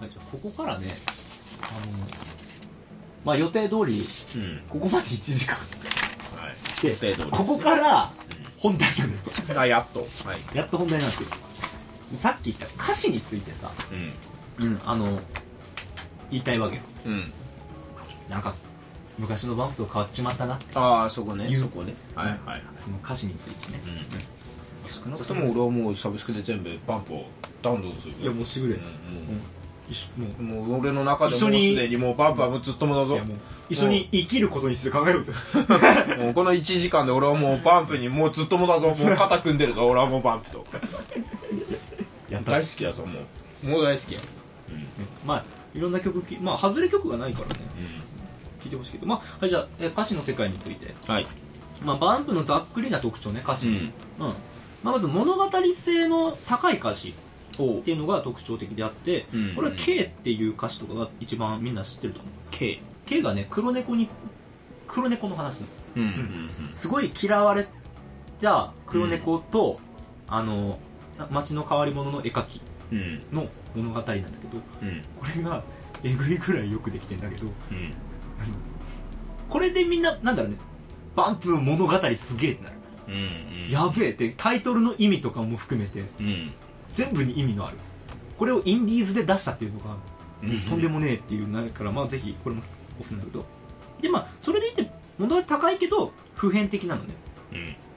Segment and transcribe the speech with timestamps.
[0.00, 0.96] はいじゃあここからね
[1.60, 2.30] あの
[3.24, 4.60] まあ予定通りうん。
[4.68, 5.54] ここまで1時間。
[5.56, 5.62] は
[6.50, 6.82] い。
[6.82, 8.10] で予定通りですねここから
[8.58, 9.60] 本題なのよ。
[9.60, 10.00] あやっと。
[10.00, 10.56] はい。
[10.56, 11.28] やっと本題なんですよ。
[12.14, 13.70] さっき言った歌詞についてさ、
[14.58, 14.66] うん。
[14.66, 15.20] うん、あの
[16.30, 16.82] 言いたいわけよ。
[17.06, 17.32] うん。
[18.28, 18.54] なんか
[19.18, 21.94] 昔のバンプと変わっちまったなああそこねそこね。
[22.14, 22.62] はいはいはい。
[22.74, 23.80] その歌詞についてね、
[24.88, 27.24] 少なくとも俺はもうサブスクで全部バンプを
[27.62, 28.14] ダウンロードする。
[28.22, 28.80] いやもうしぐれ、うん
[30.16, 33.18] もうもう俺の中でもう一緒にすでにもうバンプはもうずっともだぞ。
[33.68, 35.32] 一緒に生きることについて考えようぜ
[36.18, 38.88] もうこの1時間で俺はもうバンプにもうずっともだぞ。
[38.94, 40.66] もう肩組んでるぞ俺はもうバンプと。
[42.44, 43.18] 大好きだぞも
[43.64, 43.68] う。
[43.68, 44.20] もう大好きや。
[45.26, 47.54] まあいろんな曲きまあ外れ曲がないからね。
[48.62, 49.06] 聞いてほしいけど。
[49.06, 50.94] まあはいじゃあえ歌詞の世界について。
[51.06, 51.26] はい。
[51.84, 53.66] まあバンプのざっくりな特徴ね歌詞。
[53.66, 53.76] の、うん。
[53.78, 54.34] うん。
[54.82, 57.14] まあ、まず物語性の高い歌詞。
[57.14, 57.29] お
[57.66, 59.54] っていうのが特徴的であって、うん。
[59.54, 62.32] これは K っていう歌詞とかが一番みんな知ってると思う。
[62.50, 64.08] K K がね黒猫に
[64.86, 65.66] 黒猫の話ね
[65.96, 67.66] うんうんすごい嫌われ
[68.40, 69.78] た黒猫と、
[70.28, 70.78] あの
[71.30, 72.60] 街の変わり者の絵描き
[72.92, 73.20] うん。
[73.36, 75.02] の物語なんだけどうん。
[75.18, 75.62] これが
[76.02, 77.52] えぐいぐらいよくできてんだけどうん。
[79.48, 80.58] これでみんななんだろうね
[81.14, 82.76] バンプ物語すげえってなる、
[83.08, 83.70] うん。
[83.70, 86.04] やべえってタイトルの意味とかも含めて。
[86.20, 86.52] うん
[86.92, 87.76] 全部に意味のある。
[88.38, 89.96] これをインディーズで出したっていうのが、
[90.42, 92.62] うんとんでもねえっていうのからまあぜひこれも
[92.98, 93.44] おすすめだけど。
[94.00, 97.14] でまあそれでいて物は高いけど普遍的なのね。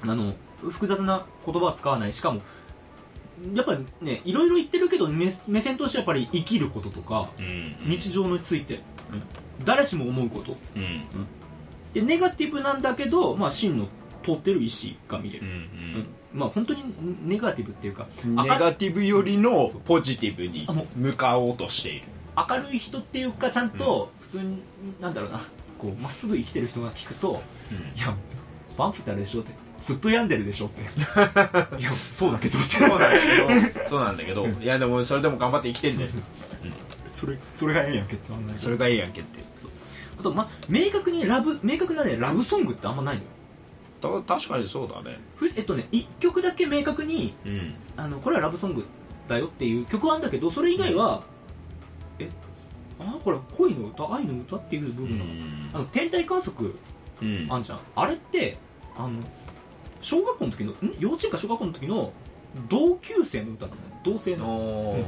[0.03, 0.11] うん。
[0.11, 2.13] あの複雑な言葉は使わない。
[2.13, 2.41] しかも
[3.53, 8.79] やっぱりねいろいろ言ってるけど目目線としてはやっぱり生きることとかうん日常について、
[9.65, 10.57] 誰しも思うこと。
[10.75, 11.05] うん。
[11.93, 13.87] でネガティブなんだけど、まあ、真の
[14.23, 16.07] 通ってる意思が見れる、うんうん。
[16.33, 16.83] まあ本当に
[17.27, 22.05] ネガティブっていうかネガティブよりのポジティブに向かおうとしている。
[22.35, 24.61] 明るい人っていうかちゃんと普通に
[24.99, 25.41] なんだろうな
[25.77, 27.41] こうまっすぐ生きてる人が聞くと
[27.95, 28.13] いや
[28.77, 29.51] バンプってあれでしょって
[29.81, 30.81] ずっと病んでるでしょって。
[31.79, 32.77] いやそうだけどって。
[32.77, 33.89] そうなんだけど。
[33.89, 34.47] そうなんだけど。
[34.47, 36.09] いやでもそれでも頑張って生きてんだよ
[37.11, 38.31] それそれがええやんけって。
[38.57, 39.39] それがいいやんけって。
[40.17, 43.21] あとまあ明確にラブ明確なねラブソングってあんまないの。
[43.21, 43.27] よ
[44.03, 45.17] た確かにそうだね。
[45.35, 47.73] ふえっとね1曲だけ明確にうん。
[47.95, 48.85] あのこれはラブソング
[49.27, 51.23] だよっていう曲はあるんだけどそれ以外は、
[52.19, 52.29] え
[52.99, 55.31] あこれ恋の歌愛の歌っていう部分なの,、
[55.75, 56.75] あの天体観測
[57.21, 57.47] うん。
[57.49, 57.79] あんじゃん。
[57.95, 58.57] あれって
[58.97, 59.21] あの
[60.01, 60.75] 小学校の時のん？
[60.99, 62.11] 幼稚園か小学校の時の
[62.69, 64.45] 同級生の歌なのよ同性の。
[64.45, 65.03] おー。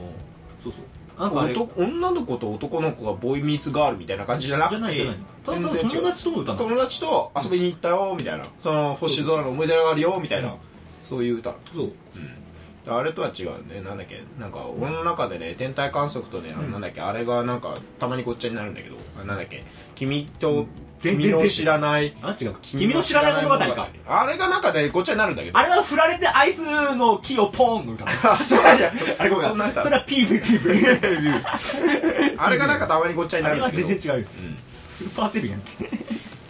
[0.63, 0.85] そうそう
[1.17, 5.89] なんか女の子と男の子がボーイミーツガールみたいな感じじゃなくて全然違う。
[5.89, 8.45] 友達との歌友達と遊びに行ったよみたいな。
[8.61, 10.57] その星空の思い出があるよみたいな、うん。
[11.07, 11.53] そういう歌。
[11.73, 11.91] そう。
[12.87, 13.81] あれとは違うね。
[13.81, 14.21] なんだっけ。
[14.39, 18.95] なんか俺の中でね天体観測とね、うんなんだっけあれがなんかたまにごっちゃになるんだけど。
[19.21, 19.63] あなんだっけ。
[19.95, 20.65] 君と、
[21.05, 22.13] 全然君の知らない。
[22.23, 23.89] あ違う君の知らない物語か。
[24.07, 25.57] あれがなんかねごっちゃになるんだけど。
[25.57, 26.61] あれは振られてアイス
[26.95, 28.05] の木をポーンの歌。
[28.33, 29.47] あそうなんやあれごめん。
[29.49, 31.43] そんなそれは PVPV
[32.37, 33.99] あれがなんかたまにごっちゃにあれはなるんだけど。
[33.99, 34.47] 全然違うです、
[34.89, 35.61] スーパーセルやん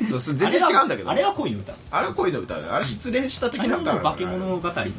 [0.09, 1.09] そうそう全然違うんだけど。
[1.09, 1.73] あれは恋の歌。
[1.91, 4.91] あれは恋の歌あれ失恋したあれは的な歌なのもう化け物語のね。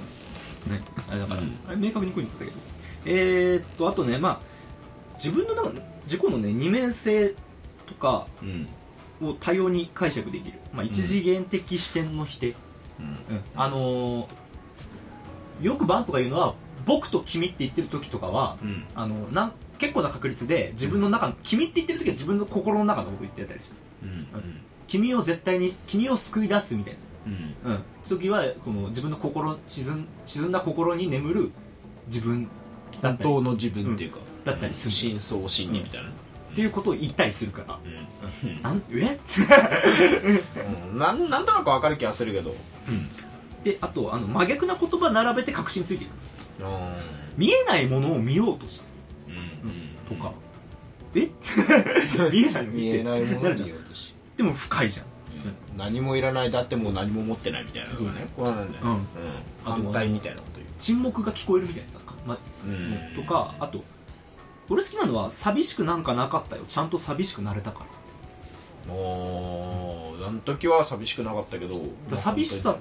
[1.09, 2.59] あれだから、あれ明確に恋の歌だけど。
[3.07, 4.39] えー、っとあとねまあ
[5.17, 7.33] 自分の中の自己のね二面性
[7.87, 8.69] とかうん
[9.23, 12.55] を多様に解釈できる、まあ、一次元的視点の否定、
[13.01, 13.07] うん。
[13.37, 13.43] うん。
[13.55, 14.27] あのー
[15.63, 16.55] よくバンプが言うのは
[16.87, 18.85] 僕と君って言ってる時とかはうん。
[18.95, 23.73] あのなん結構な確率で自分の中の君って言ってる時は自分の心の中のこと言ってたりす
[24.03, 24.09] る。
[24.09, 24.27] うん。
[24.87, 27.71] 君を絶対に君を救い出すみたいうん。
[27.71, 27.83] なうん。
[28.09, 31.51] 時はこの自分の心沈ん沈んだ心に眠る
[32.07, 32.47] 自分
[33.01, 33.25] だったり。
[33.25, 34.91] 本当の自分っていうか、だったりする。
[34.93, 36.11] 深層心理みたいな、
[36.57, 37.79] っていうことを言ったりするから。
[37.85, 38.63] うん。
[38.63, 39.19] なんえ？
[40.91, 42.55] う んなんなんとなくわかる気がするけど。
[43.63, 46.11] であとあの真逆な言葉並べて確信ついていく。
[46.13, 46.15] う
[47.37, 48.87] 見えないものを見ようとして
[49.35, 50.33] んとか。
[51.15, 51.29] え？
[52.33, 55.07] 見えないの見えないものなるじゃんに見ようとしでも深いじゃん。
[55.77, 56.51] 何もいらない。
[56.51, 58.93] だってもう何も持ってないみたいなのがねこれなんだよ、うん。
[58.93, 59.01] うん。
[59.01, 59.05] あ
[59.65, 62.75] とは反対みたいなこと沈黙が聞こえるみたいなさ、ま、言
[63.13, 63.85] う、とかあと
[64.69, 66.65] 俺好きなのは寂しくなんかなかったよ。
[66.69, 67.85] ちゃんと寂しくなれたか
[68.89, 68.93] ら。
[68.93, 71.81] おーあの時は寂しくなかったけど。
[72.11, 72.77] だ寂しさ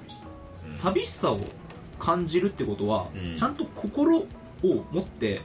[0.68, 0.76] うん。
[0.76, 1.40] 寂しさを
[1.98, 3.36] 感じるってことは、うん。
[3.38, 4.26] ちゃんと心を
[4.62, 5.40] 持って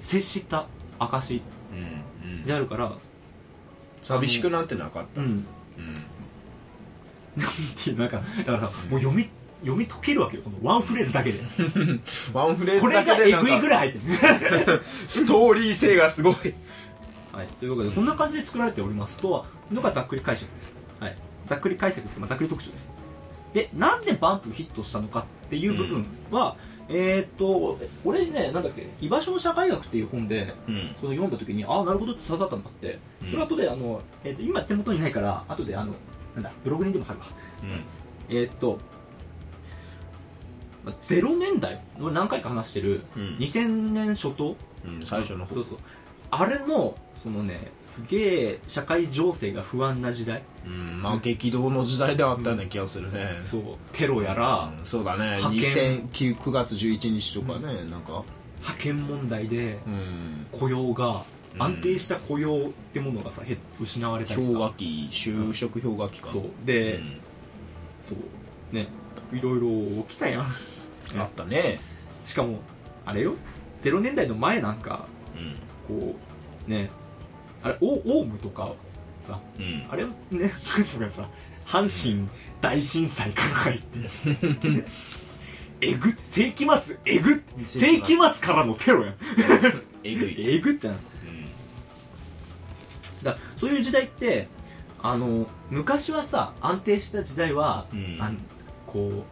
[0.00, 0.66] 接した
[0.98, 1.42] 証
[1.72, 2.44] うんうん。
[2.44, 2.92] であるから
[4.02, 5.20] 寂しくなんてなかった。
[5.20, 5.28] うん。
[5.28, 5.44] うん。
[7.36, 7.50] なん
[7.82, 9.28] ていうなんかだからさ、もう読み
[9.62, 11.40] 読み解けるわけよこのワンフレーズだけで。
[12.32, 14.82] ワンフレーこれズだけでなんがえぐいぐからい入ってる。
[15.08, 16.34] ストーリー性がすごい。
[17.32, 21.16] はい、ということでこんな感じで作られておりますとはのがざっくり解釈です、はい、
[21.46, 22.90] ざっくり解釈っていうかまあざっくり特徴です。
[23.54, 26.56] でなんでバンプヒットしたのかっていう部分は、
[26.88, 30.94] えーっと俺ねなんだっけ「居場所の社会学」っていう本でうん。
[31.00, 32.98] その読んだ時にああなるほどって刺さったのがあって。
[33.24, 33.30] うん。
[33.30, 35.94] それ後であの、えーっと今手元にないから後であの
[36.34, 37.26] なんだブログにでも貼るわ。
[38.28, 38.91] えーっとまあ
[40.84, 41.80] 0年代？
[42.00, 43.22] 俺何回か話してるうん。
[43.36, 44.56] 2000年初頭？
[44.86, 45.54] うん最初の方。
[45.54, 45.78] そうそう。
[46.30, 50.42] あれのそのねすげえ社会情勢が不安な時代？
[50.66, 53.30] うんまあ激動の時代ではあったような気がするね。
[53.44, 53.62] そう。
[53.92, 55.36] テロやらうんそうだね。
[55.36, 58.24] 派遣2009月11日とかねなんか。
[58.60, 60.46] 派遣問題でうん。
[60.50, 61.22] 雇用が
[61.54, 61.62] うん。
[61.62, 64.46] 安定した雇用ってものがさへ失われたりさ。
[64.48, 66.30] 氷河期就職氷河期か。
[66.32, 66.42] そう。
[66.64, 67.20] で、うん。
[68.00, 68.74] そう。
[68.74, 68.86] ね
[69.32, 70.46] いろいろ起きたやん
[71.18, 71.78] あったね。
[72.26, 72.60] しかも
[73.04, 73.34] あれよ。
[73.82, 75.06] 0年代の前なんか
[75.36, 75.96] うん。
[75.96, 76.16] こ
[76.68, 76.90] うね。
[77.62, 78.72] あれオオウムとか
[79.22, 79.38] さ。
[79.58, 79.86] うん。
[79.90, 80.12] あれね
[80.92, 81.28] とかさ
[81.66, 82.28] 阪神
[82.60, 84.84] 大震災から入って。
[85.84, 89.14] えぐ世紀末えぐ世紀末からのテロやん。
[90.04, 90.36] えぐい。
[90.38, 90.94] えぐってな
[93.22, 94.48] だからそういう時代って
[95.02, 98.18] あの昔はさ安定した時代は、うん。
[98.20, 98.38] あん
[98.86, 99.24] こう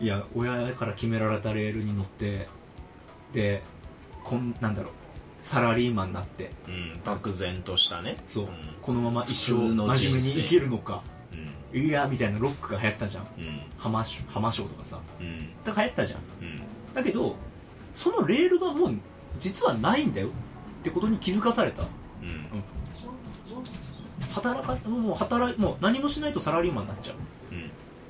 [0.00, 2.46] いや親から決められたレールに乗って
[3.32, 3.62] で
[4.24, 4.92] こんなんだろう
[5.42, 8.16] サラリーマンになってうん漠然としたね。
[8.28, 8.50] そう、うん。
[8.80, 11.02] このまま一生真面目に生きるのか
[11.72, 11.78] うん。
[11.78, 13.24] いやみたいなロックが流行ってたじゃん。
[13.24, 13.60] うん。
[13.76, 14.98] 浜シ浜ショーとかさ。
[15.20, 15.64] うん。
[15.64, 16.20] だから流行ってたじゃん。
[16.20, 16.94] うん。
[16.94, 17.36] だけど
[17.94, 18.94] そのレールがもう
[19.38, 20.28] 実はないんだよ。
[20.28, 20.30] っ
[20.82, 21.82] てことに気づかされた。
[21.82, 21.88] うん。
[24.32, 27.16] 働かもう働いもう何もしないとサラリーマンになっちゃう。
[27.16, 27.33] うん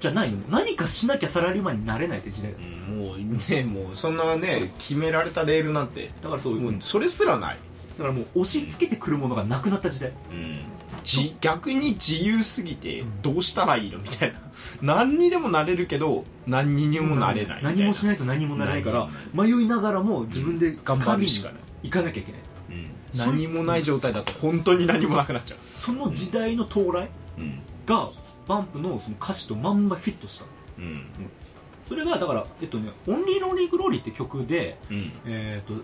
[0.05, 0.39] じゃないの？
[0.51, 3.19] 何かしなきゃサラリーマンになれないって時代だうんもう
[3.51, 6.75] ねもうそんなね決められたレールなんてだからそうもう。
[6.81, 7.59] それすらない。
[7.99, 10.13] だからもう押し付けてくるものがなくなった時代。
[10.31, 10.59] うん。
[11.05, 14.39] じ逆に自由すぎてどうしたらいいのみたいな。
[14.83, 21.91] 何にでもなれるけど何にもなれない何もしないと何もなれないから迷いながらも自分で頑張るしかないに。
[21.91, 22.41] 行かなきゃいけない。
[22.71, 22.73] う
[23.17, 23.19] ん。
[23.19, 25.59] 何もない状態だと本当に何もなくなっちゃう。
[25.75, 27.09] その時代の到来
[27.39, 27.61] うん。
[27.87, 28.11] が
[28.47, 30.45] バンプのその歌詞とまんまフィットした。
[30.79, 31.01] うん。
[31.89, 35.13] それがだからえっとね「オンリーロンリーグローリー」って曲でうん。
[35.27, 35.75] えっと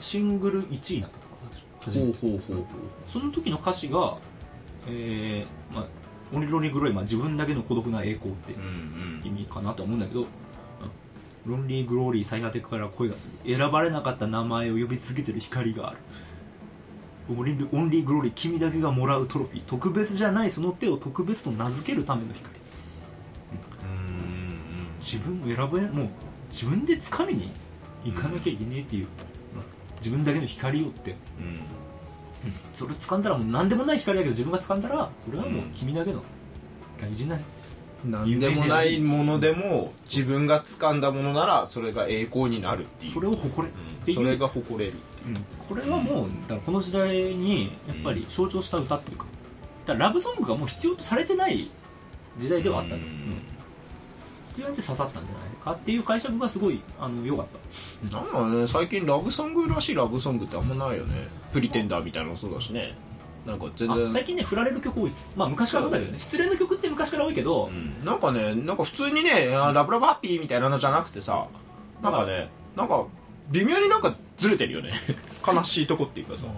[0.00, 2.66] シングル1位になったほうほうほうほ
[3.12, 4.16] その時の歌詞が
[4.88, 5.86] えー、まあ
[6.34, 10.26] オンリーロンリーグローリー、まあ、自分だけの孤独な栄光ってううん意味かなと思うんだけど、うん。
[11.46, 15.98] ロンリーグローリー最果てから声がする選ばれなかった名前を呼び続けてる光がある
[17.30, 19.64] オンリーロンリーグローリー君だけがもらうトロフィー。
[19.66, 22.54] 特別じゃないその手を特別と名付けるための光。
[23.84, 24.98] うん。
[25.00, 26.08] 自分を選べもう
[26.50, 27.50] 自分で掴みに
[28.04, 29.06] 行かなきゃいけねえっていう、
[29.54, 29.64] まあ
[29.98, 31.46] 自分だけの光をって、うん。
[31.46, 31.60] うん。
[32.74, 36.22] それ掴んだらもう何でもない光だけど自分が掴んだらそれはもう君だけの
[37.00, 37.38] 大事な
[38.04, 43.12] 何でもないものでも自分が掴んだものならそれが栄光になるっていう。
[43.14, 43.72] それを誇れ。
[43.72, 44.92] っていうそれが誇れる。
[44.92, 45.11] うん
[45.68, 49.26] これはもうだからこの時代にやっぱり象徴した歌っていうか
[49.86, 51.68] だからラブソングがもう必要とされてない
[52.38, 53.14] 時代ではあったんだ、ううん。
[53.14, 53.14] ん。
[53.14, 53.14] っ
[54.54, 57.46] て言われて刺さったんじゃないかっていう解釈がすごいあの良かっ
[58.10, 58.16] た。
[58.16, 61.26] なんだろうね最近ラブソングらしいラブソングってあんまないよね。
[61.52, 62.92] プリテンダーみたいなのもそうだしね。
[63.46, 65.30] なんか全あ然最近ね振られる曲多いです。
[65.36, 68.04] まあ昔からそうだけどね失恋の曲って昔から多いけど、うん。
[68.04, 71.46] なんかねなんか普通にねあラブラブハッピーみたいなのじゃなくてさ
[72.02, 73.04] なんかねなんか
[73.50, 74.92] 微妙になんかずれてるよね。
[75.46, 76.46] 悲しいとこっていうかさ。
[76.46, 76.52] ね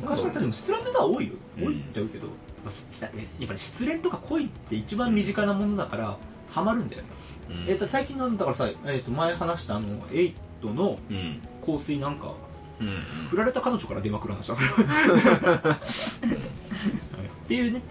[0.00, 1.34] 昔からでも失恋の歌は多いよ。
[1.58, 1.64] うん。
[1.66, 2.32] 多いっちゃうけど、ま
[2.68, 6.16] あすだってやっぱり失恋とか恋って一番身近なものだから
[6.50, 7.08] ハマるんだよね、
[7.50, 7.70] うん。
[7.70, 11.40] えっと最近のだからさ、えっと前話したあのエイトのうん。
[11.64, 12.32] 香水なんか
[12.80, 14.68] うん振られた彼女から電話来る話だから。
[14.68, 17.82] はい っていうね。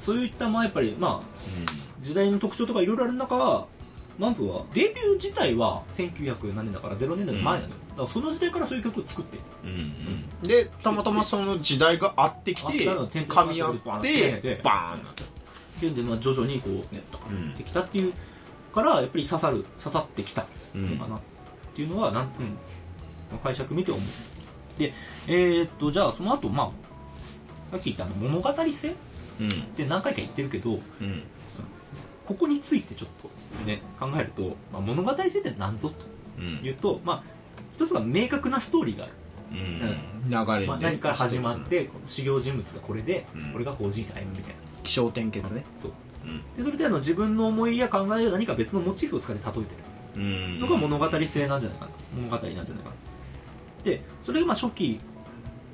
[0.00, 1.26] そういったまあやっぱりまあ
[2.02, 3.66] 時代の特徴とかいろいろある中
[4.18, 13.74] マンプはデビュー自体は1900何年だから0年代の前なのよ、だからその時代からそういう曲を作ってるうんでたまたまその時代があってきあってたの噛み合っ
[14.40, 15.26] てバーンなったっ
[15.80, 18.12] ていうんで、まあ、徐々にこうねうんってきたっていう
[18.74, 21.20] からやっぱり刺さる刺さってきたうんのかなっ
[21.74, 22.22] ていうのはなん、
[23.30, 24.02] うん、解釈見て思う。
[24.78, 24.92] で
[25.26, 26.70] えー、っとじゃあその後まあ
[27.70, 28.92] さっき言ったあの物語性っ
[29.40, 29.48] うん。
[29.48, 31.22] て何回か言ってるけどうん。
[32.26, 33.28] ここについてちょっと
[33.66, 35.96] ね考えると、まあ、物語性って何ぞと
[36.38, 36.64] うん。
[36.64, 37.41] いうとまあ
[37.84, 39.12] 一つが明確なストーリーがある、
[39.52, 40.30] うん。
[40.30, 43.52] 流れにまあ、何から始まってこの主要人物がこれで、うん。
[43.52, 44.60] これがこう人生歩むみたいな。
[44.82, 45.64] 気象転結ね。
[45.78, 45.92] そう。
[46.56, 49.66] でそれであの自分の思いや考えや何か別のモチーフを使って例えてる。
[50.16, 50.60] うん。
[50.60, 51.90] のが物語性なんじゃないかな。
[52.14, 52.96] 物語なんじゃないかな。
[53.84, 55.00] でそれがまあ初期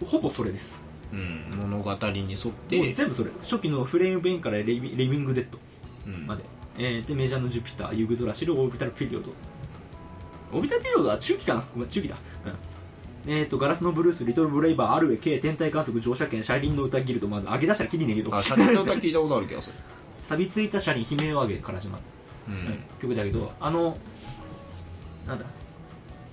[0.06, 0.84] ほぼそれです。
[1.12, 1.70] うん。
[1.70, 2.92] 物語に沿って。
[2.94, 3.30] 全部それ。
[3.42, 5.58] 初期のフレームベインからレイレイミングデッド
[6.06, 6.26] うん。
[6.26, 6.44] まで、
[6.78, 9.32] えーでメジャーのジュピターユグドラシルオービタルピリオド
[10.52, 11.64] オービタルピリオドは中期かな？
[11.74, 12.16] ごめん中期だ、
[13.26, 19.76] うん、えっ、とガラスのブルースリトルブレイバーアルウェ K 天体観測乗車券車輪の歌ギルドまず上げ出したらきりねえけどあシャレの歌聞いたことある気がする。
[20.22, 22.04] 錆びついた車輪悲鳴を上げから始まる、
[22.48, 23.00] ううん。
[23.00, 23.96] 曲だけどあの
[25.26, 25.44] なんだ？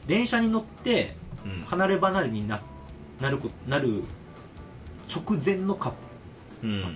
[0.08, 1.14] 電車に乗って
[1.46, 1.66] うん。
[1.66, 2.62] 離れ離れにな
[3.22, 4.04] なるこなる
[5.10, 5.98] 直前のカップ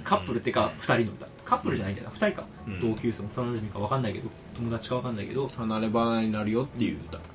[0.04, 1.28] カップルってか2人の歌。
[1.46, 2.16] カップルじゃないんだよな。
[2.16, 2.80] 2人か、うん。
[2.80, 7.18] 同級生の幼馴染か分かんないけど友達か分かんないけど離れ離れになるよっていう歌。
[7.18, 7.28] 自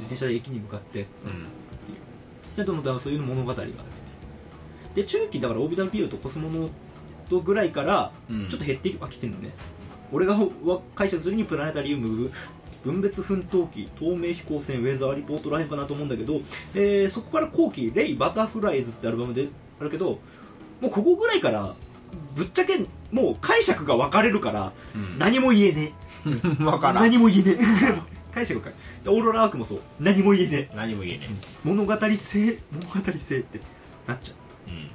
[0.00, 1.06] 転車で駅に向かって。
[1.24, 2.56] うん。
[2.56, 3.62] でどんどんそういう物語が。
[3.62, 3.72] ある
[4.94, 6.70] で中期だからオービタルピリオドとコスモノー
[7.30, 8.48] トぐらいからうん。
[8.48, 9.50] ちょっと減ってはきてるのね、
[10.12, 12.30] 俺がわ解釈するにプラネタリウム
[12.84, 16.40] 分別奮闘機透明飛行船ウェザーリポートライフかなと思うんだけど、
[16.74, 19.48] えーそこから後期「レイ・バタフライズ」ってアルバムで
[19.80, 20.18] あるけど
[20.82, 21.74] もうここぐらいから
[22.34, 22.78] ぶっちゃけ
[23.12, 25.18] もう解釈が分かれるからうん。
[25.18, 25.92] 何も言えね
[26.26, 26.32] え。
[26.64, 27.04] わからん。
[27.04, 27.58] 何も言えねえ。
[28.34, 28.74] 解釈かる。
[29.04, 29.80] でオーロラアークもそう。
[30.00, 30.76] 何も言えねえ。
[30.76, 31.28] 何も言えね
[31.64, 33.60] 物語性物語性って
[34.08, 34.36] なっちゃう。
[34.70, 34.90] え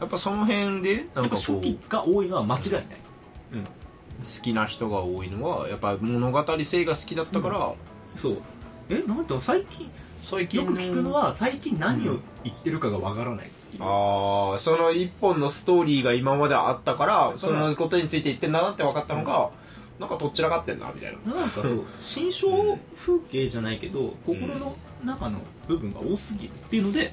[0.00, 1.36] やっぱその辺でなやっぱんかこう。
[1.36, 7.72] 初期が多いのは間違いない、好きな人が多いのはやっぱ物語性が好きだったから。
[8.20, 8.42] そう。
[8.90, 9.90] えなんだ最近
[10.22, 19.50] 最近よく聞くのは最近何を言ってるかがわからないああその一本のストーリーが今まであったからそのことについて言ってんだなって分かったのが
[19.98, 27.12] なんかどっちらかってんなみたいななんかそう心象風景じゃないけど心の中の部分が多すぎるっていうので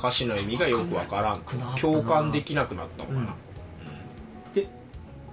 [0.00, 1.40] 歌詞の意味がよく分からん。
[1.78, 3.34] 共感できなくなったのかな、っ
[4.54, 4.66] て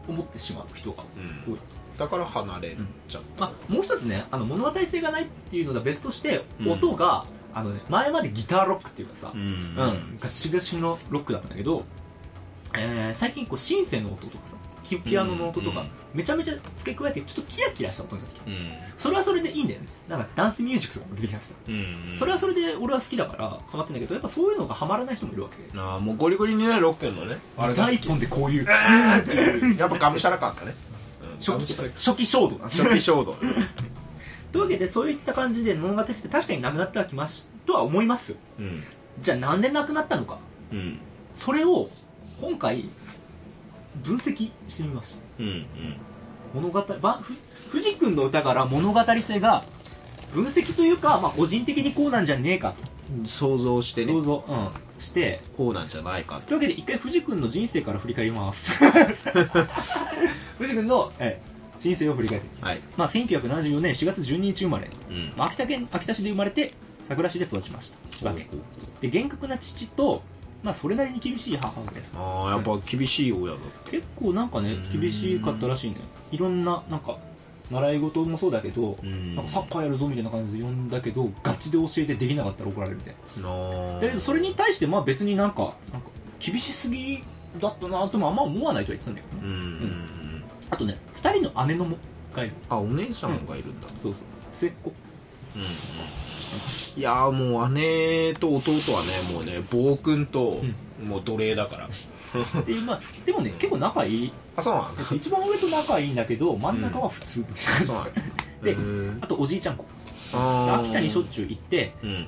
[0.09, 1.03] 思ってしまう人が
[1.47, 1.53] うん。
[1.53, 1.59] 多い、
[1.97, 6.71] だから離れちゃっまあ、もう一つねあの物語性がないっていうのとは別としてうん。
[6.73, 7.25] 音が、
[7.57, 9.43] あのね、前までギターロックっていうかさ、た、うん。
[9.43, 11.85] うん、ガシガシのロックだったんだけど、
[12.75, 15.87] えー最近こうシンセの音とかさキピアノの音とか、うん。
[16.13, 18.71] めちゃめちゃ付け加えてちょっとキラキラした音になってきてうん。
[18.97, 19.87] それはそれでいいんだよね。
[20.07, 22.17] なんかダンスミュージックとかも出てきましたうん。
[22.17, 25.79] それはそれで俺は好きだからハマってんだけどやっぱそういうのがハマらない人もいるわけ。
[25.79, 27.37] ああもうゴリゴリにねロックのね。
[27.57, 28.65] あれ第一本でこういう。
[28.65, 30.75] やっぱがむしゃらかったね、
[31.21, 33.35] うん、初期初期衝動なんです初期衝動
[34.51, 38.35] というわけでそういった感じで物語って確かになくなってはきますとは思います。
[38.59, 38.83] うん。
[39.21, 40.39] じゃあなんでなくなったのか。
[40.71, 40.99] うん。
[41.31, 41.89] それを
[42.41, 42.85] 今回
[44.03, 45.65] 分析してみましたうん。
[46.53, 47.33] 物語ばふ
[47.69, 49.63] 藤君の歌から物語性が
[50.33, 52.73] 分析というか、まあ、個人的にこうなんじゃねえか
[53.19, 54.13] うん想像してね。
[54.13, 54.57] と想像、う
[54.97, 55.41] ん、して。
[55.57, 58.71] こうなんじゃないかというわけで一回藤君の人生から振り返ります。
[60.57, 62.79] 藤君の、ええ人生を振り返っていきます、はい。
[62.97, 65.33] まあ、1974年4月12日生まれ、うん。
[65.35, 66.73] まあ秋田県秋田市で生まれて
[67.07, 68.27] 桜市で育ちました。
[68.27, 68.47] わけ
[69.01, 70.23] で厳格な父と、
[70.63, 72.13] まあ、それなりに厳しい母親です。
[72.15, 75.01] ああやっぱ厳しい親だ結構なんかねうん。
[75.01, 75.97] 厳しかったらしいね
[76.31, 77.17] いろんななんか
[77.69, 79.35] 習い事もそうだけど、うん。
[79.35, 83.49] なんかサッカーやるぞみたいな感じで呼んだけどガチで教えてできなかったら怒られるみたいな。
[83.49, 87.23] なだけどそれに対してまあ別になんかなんか厳しすぎ
[87.59, 89.51] だったなともあんま思わないとは言ってたんだけどん。
[89.51, 89.53] う
[89.85, 90.43] ん。
[90.69, 91.97] あとね2人の姉のも
[92.33, 92.53] がいる。
[92.69, 93.87] あお姉さんがいるんだ。
[94.01, 94.21] そうそう。
[94.53, 94.93] 末っ子。
[95.55, 95.67] うんうん。
[96.97, 100.61] いやーもう姉と弟はねもうね暴君と
[101.05, 101.89] もう奴隷だから。
[102.61, 104.31] っていうまあでもね結構仲いい。
[104.55, 107.45] あそうなんだ一番上と仲いいんだけど真ん中は普通、
[107.85, 108.21] そうなんだ
[108.63, 109.23] でへー。
[109.23, 109.85] あとおじいちゃん子。
[110.33, 110.83] あー。
[110.83, 112.27] 秋田にしょっちゅう行ってうんうん。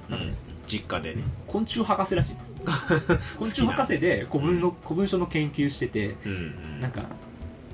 [0.67, 1.23] 実家でね。
[1.47, 2.35] 昆虫博士らしい。
[3.39, 6.35] 昆虫博士で古文の古文書の研究しててうんう
[6.77, 6.81] ん。
[6.81, 7.03] なんか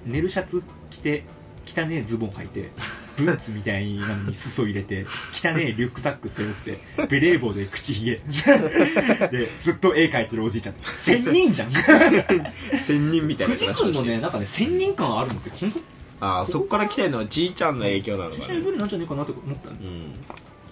[0.05, 1.24] 寝るシャツ着て
[1.65, 2.69] 汚ねえズボン履いて
[3.17, 8.15] ブーツみたいなのに裾入れて汚ねえリュックサック背負ってベレー帽で口ひげ。
[9.31, 10.75] でずっと絵描いてるおじいちゃん。
[10.95, 11.71] 仙人じゃん。
[12.77, 15.79] 仙人みたいな藤君のねなんかね仙人感あるのって本当？
[16.25, 18.55] ああそっから来てるのはじいちゃんの影響なのかね。
[18.55, 20.13] 譲りなんじゃねえかなって思ったのうん。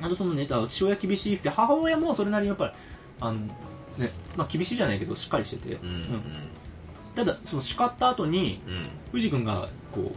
[0.01, 2.71] あとそのね父親厳しくて母親もそれなりにやっぱり
[3.21, 3.39] あの
[3.97, 5.87] ねまあ厳しいじゃないけどしっかりしてて、うん。
[5.87, 6.23] うん
[7.15, 8.85] ただその叱った後にうん。
[9.11, 10.15] 藤君がこう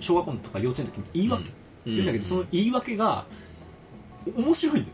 [0.00, 1.50] 小学校とか幼稚園の時に言い訳、
[1.86, 1.94] うん。
[1.94, 3.24] 言うんだけどその言い訳が
[4.36, 4.84] お面白い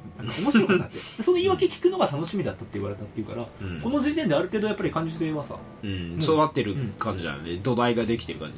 [0.40, 3.80] 面白かったってでその言い訳聞くのが楽しみだったって言われたっていうから、うん。
[3.80, 6.18] この時点である程度やっぱり感受性はさうん。
[6.20, 7.56] 育ってる感じだね。
[7.62, 8.54] 土台ができてる感じ。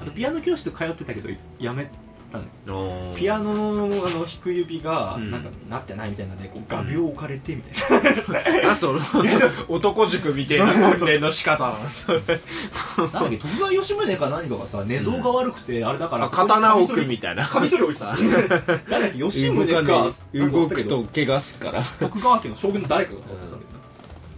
[0.00, 1.28] あとピアノ教室通ってたけど
[1.58, 1.90] やめ
[2.38, 3.14] ったのよ。
[3.16, 5.30] ピアノのあの弾く指がうん。
[5.30, 9.00] なんかなってないみたいなねこう画鋲置かれてみたいな、 あその
[9.68, 11.64] 男塾みたいな訓練の仕方。
[11.64, 17.46] なんだっけ徳川吉宗か何かがさ寝相が悪くて、あれだからあ刀を置くみたいな。
[17.46, 18.06] カミソリ置いてた。
[18.06, 20.12] なんだっけ 吉宗か。
[20.34, 21.82] 動くと怪我すから。
[21.98, 23.18] 徳川家の将軍の誰かが。
[23.18, 23.69] 持ってたん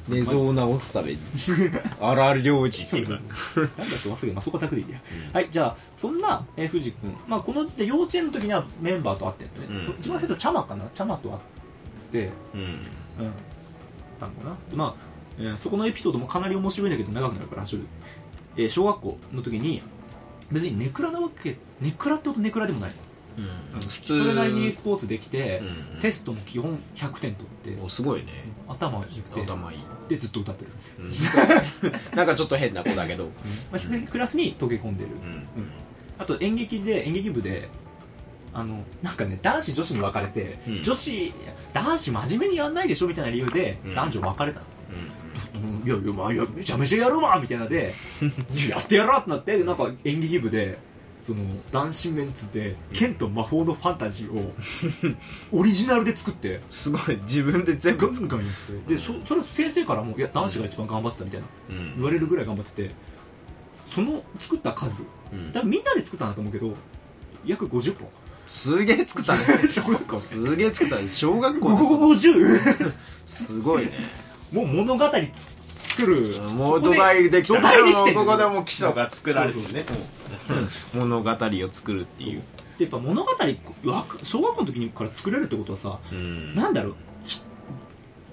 [0.09, 1.19] 寝相を直すために。
[2.01, 4.99] 荒領事っていうなんだっけ忘れたまあそこだけでいいや、
[5.33, 7.17] はいじゃあそんな、えー、藤君。
[7.29, 10.01] まあこの幼稚園の時にはメンバーと会ってるのね、うん。
[10.01, 10.85] 一番最初チャマかな？
[10.89, 11.41] チャマと会っ
[12.11, 12.61] てうん。
[12.61, 12.77] うん。
[14.19, 14.57] たのかな？
[14.75, 14.95] まあ、
[15.39, 17.87] えーそこのエピソードもかなり面白いんだけど長くなるから処理
[18.57, 19.83] えー小学校の時に
[20.51, 22.91] 別にネクラなわけネクラってほどネクラでもない
[23.89, 28.33] 普それなりにスポーツできて、うんテストも基本100点取っておすごいね。
[28.69, 29.79] 頭が良くて頭いい。
[30.09, 30.71] でずっと歌ってる、
[32.17, 33.31] なんかちょっと変な子だけど。
[33.71, 35.11] まあ、クラスに溶け込んでる、
[36.19, 37.69] あと演劇で演劇部で
[38.53, 40.83] あのなんかね男子女子に分かれて、うん。
[40.83, 41.35] 女子
[41.73, 43.95] 男子真面目にやんないでしょみたいな理由で、うん。
[43.95, 44.67] 男女分かれたの、
[45.55, 45.87] うん。
[45.87, 47.95] いやいやまあいやめちゃめちゃやるわみたいなで
[48.69, 50.79] やってやろうってなってなんか演劇部で
[51.23, 51.39] その
[51.71, 54.53] 男子メンツで剣と魔法のファンタジーを
[55.53, 56.61] オリジナルで作って。
[56.69, 57.17] すごい。
[57.23, 61.95] 自分で全部ガンガンやってでそそれ先生からもいや男子が一番頑張ってたみたいなうん。
[61.95, 62.91] 言われるぐらい頑張ってて
[63.95, 65.05] その作った数。
[65.33, 65.53] うん。
[65.53, 66.75] 多分みんなで作ったんだと思うけど
[67.47, 68.09] 約50本。
[68.49, 69.41] すげえ作ったね。
[69.69, 70.19] 小学校。
[70.19, 71.09] すげえ作ったね。
[71.09, 72.93] 小学校で50
[73.27, 74.11] すごいね。
[74.53, 75.11] もう物語
[75.83, 76.41] 作る。
[76.55, 77.61] もう土台できた。
[78.13, 79.85] ここでもう基礎が作られてそうそうね
[80.95, 82.43] 物語を作るっていう。
[82.79, 83.31] でやっぱ物語
[84.23, 86.55] 小学校の時にから作れるってことはさうん。
[86.55, 86.95] なんだろう。
[87.25, 87.41] ひ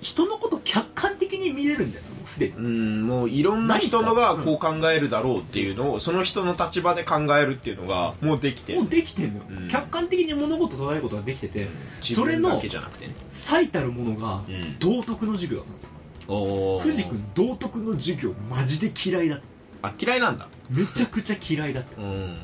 [0.01, 2.53] 人のこと客観的に見れるんだよもうすでに。
[2.53, 8.79] うんもういろんな人のがこう考えるだろうっていうのをその人の立場で考えるっていうのがもうできてる。
[8.79, 9.68] もうできてんのよ、うん。
[9.68, 11.68] 客観的に物事を捉えることができてて、
[12.01, 13.15] それの自分だけじゃなくてね。
[13.32, 14.79] 最たるものがうん。
[14.79, 15.89] 道徳の授業だった。
[16.32, 19.38] お藤君道徳の授業マジで嫌いだ。
[19.38, 19.50] った
[19.82, 22.02] あ嫌いなんだめちゃくちゃ嫌いだった。
[22.02, 22.36] うんうん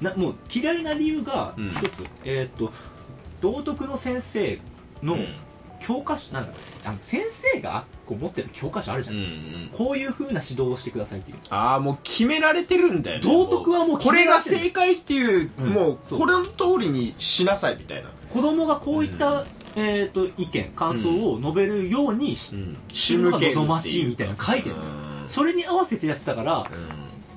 [0.00, 1.70] なもう嫌いな理由がうん。
[1.70, 2.72] 一つ、えーっと
[3.42, 4.58] 道徳の先生
[5.02, 5.26] のうん。
[5.82, 6.52] 教科書なんだ
[6.84, 7.22] あの先
[7.54, 9.70] 生がこう持ってる教科書あるじゃん、うんうん。
[9.72, 11.38] こういう風な指導をしてくださいっていう。
[11.48, 13.24] ああもう決められてるんだよね。
[13.24, 15.68] 道徳はもう決これがめられてる正解っていう、うん。
[15.70, 16.18] もうそう。
[16.18, 18.10] これの通りにしなさいみたいな。
[18.30, 19.46] 子供がこういった、うん。
[19.76, 22.56] えーっと意見感想を述べるようにし、
[22.92, 26.66] 仕るのが望ましいみたいなの書いてるうんそれに合わせてやってたからうん。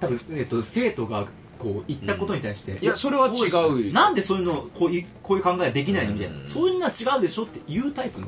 [0.02, 1.26] 多分、えーっと生徒が
[1.60, 3.94] こう言ったことに対して、いやそれは違うよ。
[3.94, 6.48] なんでそういうのこういうこういう考えはできないのみたいな、うん。
[6.50, 8.28] そういうのは違うでしょっていうタイプの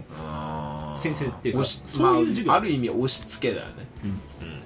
[0.98, 2.48] 先生っていうかそういう授業。
[2.48, 3.74] まあ、ある意味押し付けだよね、
[4.06, 4.20] うん。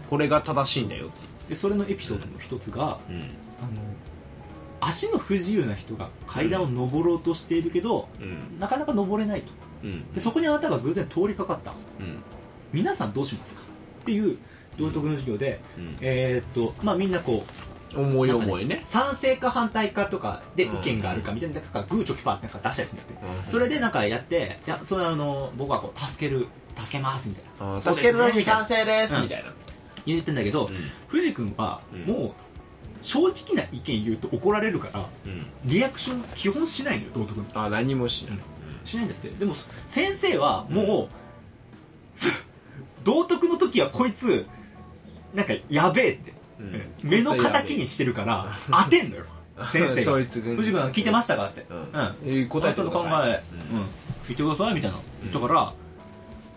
[0.07, 1.09] これが正しいんだよ
[1.49, 3.15] でそれのエピソードの一つが、うん。
[3.15, 3.29] あの
[4.81, 8.59] 足の不自由な人が階段を登ろうとしているけど、うん。
[8.59, 9.51] なかなか登れないと。
[9.83, 10.09] うん。
[10.11, 11.71] でそこにあなたが偶然通りかかった。
[11.71, 12.21] うん。
[12.71, 13.61] 皆さんどうしますか？
[13.61, 14.37] っていう
[14.79, 15.97] 道徳の授業で、うん。
[16.01, 17.45] えーっとまあみんなこ
[17.95, 18.81] う思い思いね。
[18.83, 23.51] 賛成か反対かとかで意うん見があるかみたいななんかグーチョキパーってなんか出したりするんだって、うん。
[23.51, 27.81] それでなんかやっていやそれはあの僕はこう助ける助けますみたいな。
[27.81, 29.21] 助けるのに賛成です、うん。
[29.23, 29.51] みたいな、
[30.05, 30.73] 言ってんだけど、うん。
[31.07, 32.13] 藤君はうん。
[32.13, 32.31] もう
[33.01, 38.39] 正直な意見言うと怒られるからうん、リアクション基本しないのよ道徳にあ何もしない、
[38.83, 39.29] しないんだって。
[39.29, 39.55] でも
[39.87, 41.07] 先生はもう、
[42.13, 42.27] そ
[43.05, 44.45] 道徳の時はこいつ
[45.33, 47.09] なんかやべえって、うん。
[47.09, 49.25] 目の敵にしてるから当てんのよ。
[49.71, 50.13] 先生が。
[50.13, 50.55] 藤君
[50.91, 51.65] 聞いてましたかって。
[51.69, 51.77] うん。
[51.77, 52.15] うん。
[52.25, 53.31] えー答えてくだ考さい。
[53.31, 53.87] え、うん、言っ
[54.27, 54.97] てくださいみたいな。
[55.21, 55.61] 言ったから、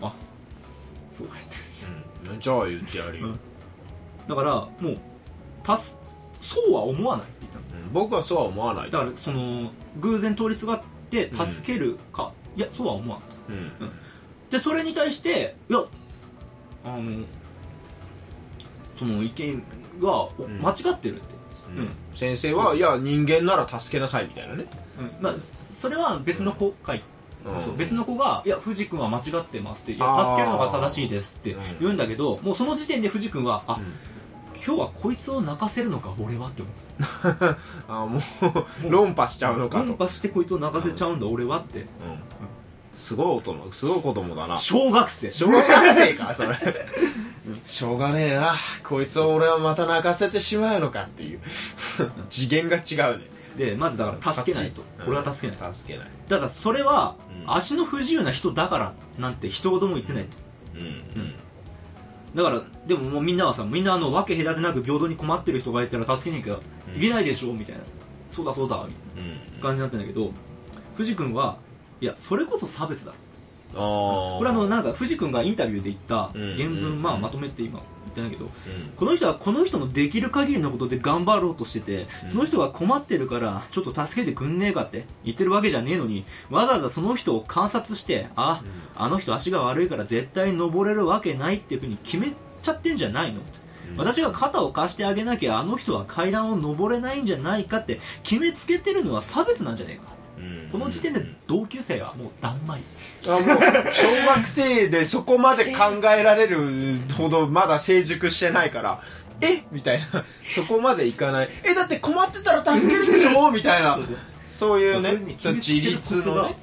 [0.03, 0.13] あ
[1.13, 1.35] そうか。
[1.37, 2.41] ってうん。
[2.41, 3.39] じゃあ言ってやるよ、うん。
[4.29, 4.99] だからもう
[5.63, 5.97] たす
[6.41, 7.85] そうは思わないって言ったの。
[7.85, 7.93] うん。
[7.93, 8.91] 僕はそうは思わない。
[8.91, 13.91] だからその偶然通りすがって助けるか、いやそうは思わないうん。
[14.51, 15.81] でそれに対していや
[16.85, 17.25] あの
[19.03, 19.63] その意見
[20.01, 20.29] が
[20.61, 21.35] 間違ってるって、
[21.77, 21.89] うん。
[22.15, 24.65] 先生はいや人間なら助けなさいみたいなね、
[25.21, 25.35] まあ
[25.73, 27.03] それは別の子かい、
[27.45, 27.61] うん。
[27.61, 33.83] そう別の子が「いや藤君は間違ってます」って「いや助けるのが正しいです」って言うんだけどもうその時点で藤君は「あ、ん。
[34.65, 37.57] 今日はこいつを泣かせるのか俺は」って思う。
[37.89, 38.21] あも
[38.85, 41.81] う論破しちゃうのかと、論破してこいつを泣かせちゃうんだ俺はって。
[41.81, 41.87] うん
[42.95, 44.59] すごい大人すごい子供だな。
[44.59, 45.31] 小学生。
[45.31, 46.51] 小学生かそれ。
[47.67, 48.55] しょうがねえな。
[48.85, 51.41] こいつを俺はまた泣かせてしまうのかっていう。
[52.31, 53.31] 次元が違うね。
[53.57, 54.83] でまずだから助けないと。
[55.01, 55.09] うん。
[55.09, 55.73] 俺は助けない。
[55.75, 56.09] 助けない。
[56.29, 57.55] だからそれはうん。
[57.57, 60.31] 足の不自由な人だからなんて一言も言ってないと。
[60.77, 61.35] うん。
[62.35, 66.55] だからでももうみんなはさみんなあの分け隔てなく平等に困ってる人がいたら助けなきゃ
[66.97, 67.81] いけないでしょみたいな。
[68.31, 69.57] そうだそうだみたいうん。
[69.59, 70.31] な感じだったんだけど
[70.97, 71.59] 藤君は
[72.03, 73.13] いやそれこそ差別だ
[73.73, 78.51] これあのなんか藤君がインタビューで言ったうん原文、うんまあ、まとめて今言ってないけどうん。
[78.97, 82.29] この人はこの人のできる限りのことで頑張ろうとしてて、うん。
[82.31, 88.63] その人が困ってるからちょっと助けてくんねえかって言ってるわけじゃねえのにわざわざその人を観察してあ、
[88.97, 93.41] あの人足が悪いから絶対登れるわけないっていうふうに決めちゃってんじゃないの、
[93.97, 100.03] 私が肩を貸してあげなきゃあの人は階段を登れないんじゃないかって決めつけてるのは差別なんじゃねえか。
[100.17, 100.22] うん
[100.71, 102.83] この時点で同級生はもうだんまり
[103.27, 103.43] あもう
[103.93, 108.99] 小学生でそこまで考えられるほどまだ成熟してないから
[109.41, 109.63] え？
[109.73, 110.25] みたいな。
[110.55, 111.49] そこまでいかない。
[111.65, 113.51] えだって困ってたら助けるでしょ？
[113.51, 113.99] みたいな。
[114.51, 115.49] そういうね自
[115.81, 116.55] る立のね。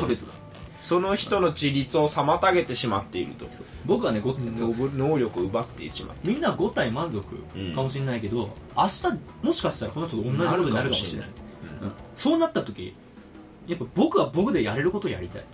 [0.00, 0.32] 差別だ、
[0.80, 3.46] その人の自立を妨げてしまっていると。
[3.84, 6.26] 僕はねご能力を奪ってしまって。
[6.26, 7.22] みんな5体満足
[7.74, 9.02] かもしれないけど、明日
[9.46, 11.28] もしかしたらこの人と同じことになるかもしれない。
[11.28, 11.92] うん。
[12.16, 12.96] そうなった時
[13.66, 15.44] やっぱ僕は僕でやれることをやりたい。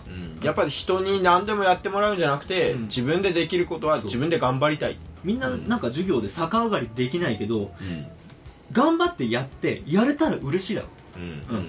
[0.43, 2.83] やっぱり人に何でもやってもらうんじゃなくて、うん。
[2.83, 5.69] 自分でできることは自分で頑張りたい、みんなうん。
[5.69, 8.07] なんか授業で逆上がりできないけどうん。
[8.73, 10.89] 頑張ってやってやれたら嬉しいだろ。
[11.17, 11.19] う
[11.53, 11.57] ん。
[11.57, 11.69] うん。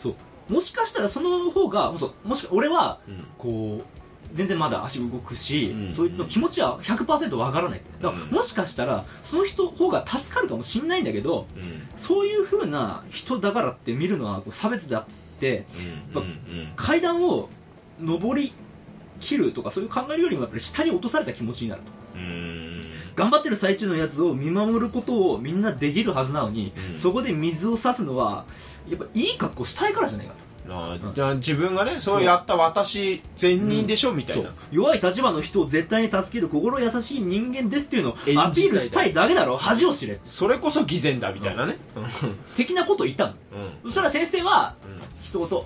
[0.00, 0.52] そう。
[0.52, 3.24] もしかしたらその方がもしもし俺はうん。
[3.36, 3.84] こう
[4.32, 5.92] 全然まだ足動くし、うん。
[5.92, 7.80] そういうの気持ちは100%わからない。
[8.00, 8.30] だからうん。
[8.30, 11.86] もしかしたらその人方が助かるかもしんないんだけどうん。
[11.96, 14.96] そういう風な人だからって見るのはこう差別で
[15.38, 15.64] あって
[16.14, 16.24] うんう
[16.62, 17.48] ん階段を
[18.00, 18.52] 上り
[19.20, 21.90] 切るとかそういう考えるよりもやっぱり下に落とされた気持ちになると。
[22.16, 22.82] うん。
[23.14, 26.98] 頑張ってる最中のやつを見守ることをみんなできるはずなのに、うん。
[26.98, 28.44] そこで水を差すのは
[28.88, 30.34] やっぱいい格好したいからじゃないか
[30.70, 34.50] あーじゃあ自分がねそうやった私善人でしょ、みたいな。
[34.70, 39.56] 弱い立場の人を絶対に助ける心優しい人間ですっていうのをアピールしたいだけだろ。
[39.56, 40.20] 恥を知れ。
[40.24, 41.76] それこそ偽善だみたいなね。
[42.56, 43.32] 的なこと言ったの。
[43.84, 43.90] うん。
[43.90, 44.76] そしたら先生は
[45.36, 45.46] うん。
[45.46, 45.62] 一言、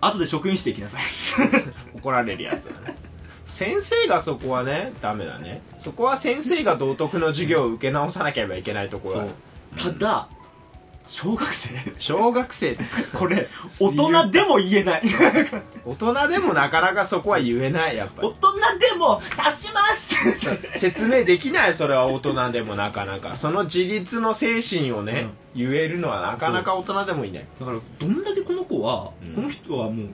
[0.00, 1.02] 後で職員室行きなさい。
[1.96, 2.96] 怒られるやつだね。
[3.46, 5.62] 先生がそこはねダメだね。
[5.78, 9.94] そこは先生が道徳の授業を受け直さなければいけないところそだう。
[9.98, 10.28] ただ
[11.08, 11.70] 小学生？
[11.98, 13.02] 小学生ですか？
[13.14, 13.46] らこれ
[13.80, 15.02] 大人でも言えない。
[15.84, 18.28] 大人でもなかなかそこは言えないやっぱり。
[18.28, 20.78] 大人でも助けます！
[20.78, 23.34] 説明できないそれは大人でもなかなか。
[23.36, 27.44] その自立の精神をね、言えるのはなかなか大人でもいない。
[27.60, 29.34] だからどんだけこの子は、うん。
[29.34, 30.08] この人はもう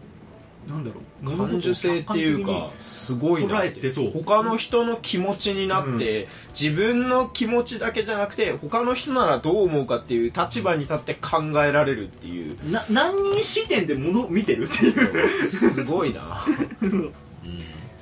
[0.68, 1.36] なんだろう。
[1.36, 4.10] 感受性っていうかすごいな捉えてそう。
[4.12, 12.70] 他の人の気持ちになって、自分の気持ちだけじゃなくて他の人ならどう思うかっていう立場に立って考えられるっていう。
[12.70, 15.46] な何人視点でものを見てるっていう。
[15.46, 16.44] すごいな。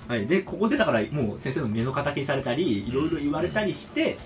[0.08, 4.18] はい、でここでだからもう先生の目の敵にされたりいろいろ言われたりして、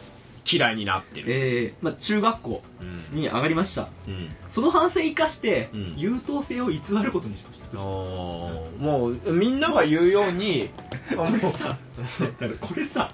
[0.50, 3.88] 嫌いになってる、えーまあ、中学校うんに上がりました。
[4.07, 4.28] うん。
[4.48, 5.94] その反省生かして、うん。
[5.96, 7.66] 優等生を偽ることにしました。
[7.72, 8.78] あー。
[8.78, 10.68] もうみんなが言うように
[11.16, 11.78] これさ
[12.61, 13.11] これさ、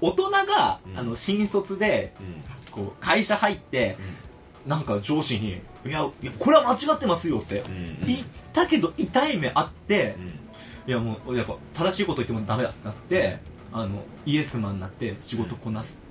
[0.00, 0.98] 大人が、うん。
[0.98, 2.12] あの新卒で
[2.70, 3.96] こう会社入って、
[4.66, 8.06] なんか上司に「いやいやこれは間違ってますよ」ってうん。
[8.06, 8.18] 言っ
[8.52, 10.16] たけど痛い目あって、
[10.86, 13.38] いやもうやっぱ正しいこと言ってもダメだってなって
[13.72, 16.09] あのイエスマンになって仕事こなすって、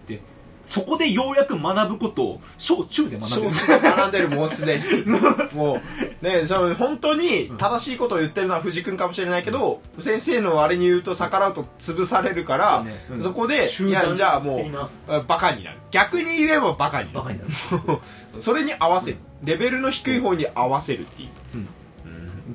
[0.70, 3.56] そこでようやく学ぶことを小中で学承べる。
[3.56, 4.84] 知で学んでるもうすでに。
[5.56, 5.82] も
[6.22, 13.22] うね その本当に正しいことを言ってるのは藤君かもしれないけど、先生のあれに言うと逆らうと潰されるから、そうねうん。
[13.22, 14.64] そこでいやじゃあも
[15.08, 15.78] うバカになる。
[15.90, 17.18] 逆に言えばバカになる。
[17.20, 17.52] バカになる。
[18.40, 19.18] それに合わせる。
[19.44, 21.30] レベルの低い方に合わせるっていう、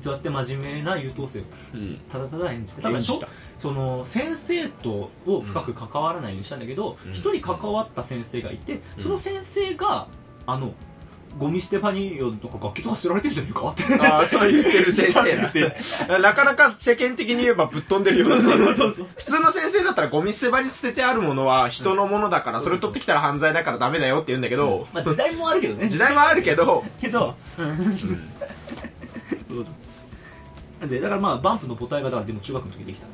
[0.00, 1.42] 偽って真面目な優等生を。
[1.74, 1.98] うん。
[2.12, 2.82] ただただ演じて。
[2.82, 3.26] ただ演じた
[3.64, 7.12] その先生とを深く関わらないようにしたんだけどうん。
[7.12, 10.06] 一、人関わった先生がいて、その先生が
[10.46, 10.74] あの
[11.38, 13.84] ゴミステファニーとか楽器とか捨てられてるんじゃねえかって。
[14.06, 15.60] ああそう言ってる先生先
[16.08, 16.18] だ。
[16.20, 18.36] なかなか世間的に言えばぶっ飛んでるような。
[18.36, 25.88] 普通の先生だったらゴミ捨て場に捨ててあるものは人のものだからそれ取ってきたら犯罪だからダメだよって言うんだけど、まあ時代もあるけどね。
[25.88, 26.84] 時代はあるけど。
[27.00, 27.66] けど、そう
[30.86, 33.06] でだからまあバンプの母体がだからでも中学の時できた。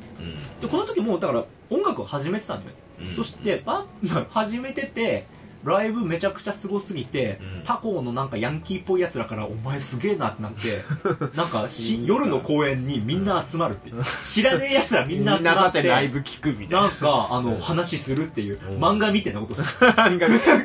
[0.61, 3.15] でこの時もうだから音楽を始めてたんだよ、うん。
[3.15, 5.25] そしてバンプが 始めてて
[5.63, 7.63] ライブめちゃくちゃすごすぎて、うん。
[7.63, 10.83] 他校のなんかヤンキーっぽいやつらからお前すげえなってなって
[11.37, 14.03] なんかし夜の公園にみんな集まるっていう。
[14.23, 16.91] 知らねえやつらみみんんな集まってライブ聞くみたいななん。
[16.91, 18.77] かあの話するっていううん。
[18.83, 19.85] 漫画みたいなことして。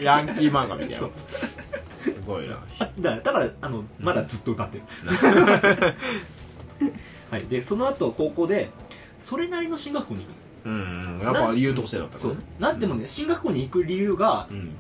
[0.03, 1.09] ヤンキー漫画みたいな。
[1.95, 2.57] すごいな。
[3.01, 4.85] だからあのまだずっと歌ってる、
[7.31, 8.71] はい、でその後高校で
[9.21, 10.31] それなりの進学校に行く。
[10.67, 12.31] うんやっぱ優等生だったかそう。
[12.33, 14.71] らねなんでもね進学校に行く理由がうん。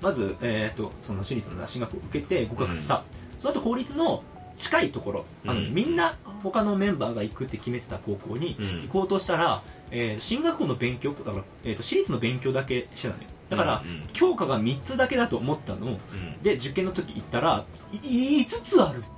[0.00, 3.02] まず、えー、とその私立の進学を受けて合格した、
[3.40, 4.22] その後公立の
[4.56, 5.74] 近いところあの、うん。
[5.74, 8.82] みんな他のメンバーが行くって決めてた高校にうん。
[8.82, 14.02] 行こうとしたら、えー進学校の勉強だから、えー、と私立の勉強だけしてたのよだから、うんうん。
[14.12, 15.86] 教科が3つだけだと思ったの。
[15.86, 16.42] うん。
[16.44, 19.08] で受験の時行ったらい5つあるって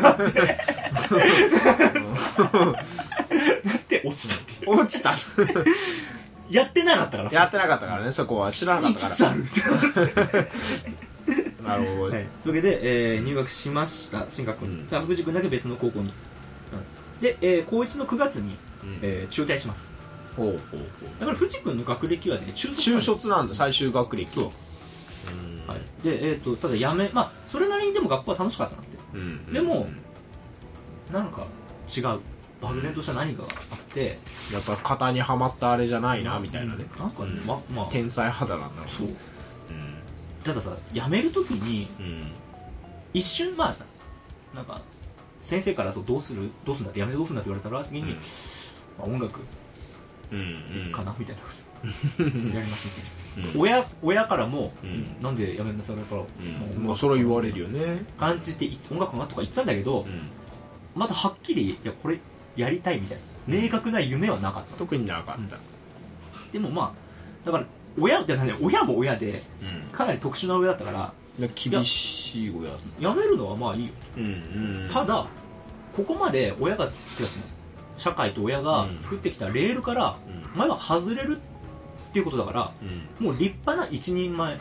[0.00, 0.16] なっ
[3.88, 5.16] て落ちたっていう落ちた
[6.50, 9.60] やってなかったからやってなかったからねそこは知らなかった5つかあるって
[11.62, 16.12] らなるほど、はい、というわけで、えー入学しました進学校に、うんじゃあ藤君だけ別の高校に、うん
[17.20, 19.92] で、えー高1の9月に、うんえー中退します
[20.36, 20.80] ほうほうほう
[21.20, 24.44] だから藤君の学歴はね中卒中卒なんだ最終学歴そう、
[25.66, 26.30] はい、で？
[26.30, 28.00] えっ、とただやめまあそれなりにで？
[28.00, 28.82] も学校は楽しかったな
[29.52, 29.86] でも
[31.12, 31.46] なんか
[31.96, 32.20] 違う
[32.60, 34.18] 漠然とした何かがあって
[34.52, 36.84] やっぱ型にはまったあれじゃないなみたいなね。
[36.98, 37.46] なんかね、うん。
[37.46, 37.86] ままあ。
[37.90, 39.06] 天才肌なんだろそう。
[39.06, 39.10] う
[40.44, 42.06] たださ辞める時にうん。
[42.06, 42.32] うん
[43.14, 43.76] 一瞬まあ
[44.54, 44.82] なんか
[45.40, 48.08] 先生からそうどうするどうするんだって辞めてどうするんだって言われたら時に、うん。
[48.10, 48.14] ま
[49.00, 49.40] あ、音楽
[50.92, 51.42] かなみたいな。
[52.54, 53.17] やりますみたいなうん
[53.56, 55.22] 親親からも、うん。
[55.22, 56.22] なんで辞めるんだそれから、
[56.76, 56.82] うん。
[56.82, 58.04] もうそれ言われるよね。
[58.18, 60.30] 感じてい音楽かなとか言ってたんだけど、うん。
[60.94, 62.18] まだはっきりいやこれ
[62.56, 63.22] やりたいみたいな。
[63.46, 65.56] 明確な夢はなかった、特になかった。
[66.52, 67.64] でもまあだから
[68.00, 69.90] 親って何親も親でうん。
[69.90, 72.70] かなり特殊な親だったからで厳しい親。
[73.14, 74.28] 辞めるのはまあいいよ、うんう
[74.88, 74.90] ん。
[74.92, 75.26] ただ
[75.94, 76.90] ここまで親が
[77.96, 80.52] 社会と親が作ってきたレールから、うん。
[80.54, 81.40] お前は外れるっ
[82.12, 82.72] ていうことだから
[83.20, 83.26] うん。
[83.26, 84.58] もう立派な一人前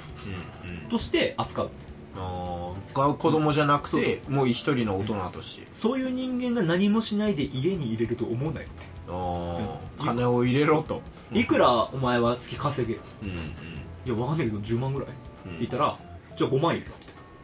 [0.90, 1.70] として扱う。
[2.20, 5.68] あー子供じゃなくてもう一人の大人として。
[5.76, 8.70] そういう人間が何もしないで家に入れると思うなよっ
[9.10, 11.02] あー金を入れろと。
[11.32, 13.00] ていくらお前は月稼げ。
[13.24, 13.30] うん
[14.06, 15.10] いやわかんないけど10万ぐらい？
[15.10, 15.18] って
[15.50, 15.98] うん言ったら
[16.38, 16.94] じゃあ5万入れろ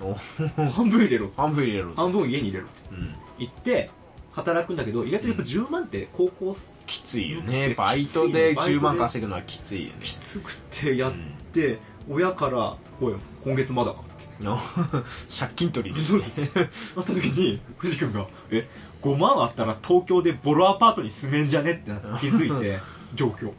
[0.02, 0.72] おって。
[0.72, 2.80] 半分入れろ半分入れろと半分家に入れろって。
[2.92, 3.14] うん。
[3.40, 3.90] 言って
[4.34, 7.74] 働くんだけど意外とやっぱ10万って高校きついよね。
[7.78, 10.00] バイトで10万稼ぐのはきついよね。
[10.02, 11.14] きつくてやっ
[11.54, 11.78] て、
[12.10, 14.14] 親から「おい今月まだか」って。
[14.44, 14.60] の
[15.30, 18.68] 借金取りそうなった時に藤君が「え
[19.02, 22.80] 5万あったら東京でボロアパートに住めんじゃね?」ってなって気づいて
[23.14, 23.54] 上京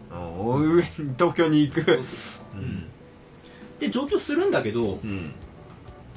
[1.17, 2.03] 東京に行く。
[2.55, 2.87] うん。
[3.79, 5.33] で上京するんだけどうん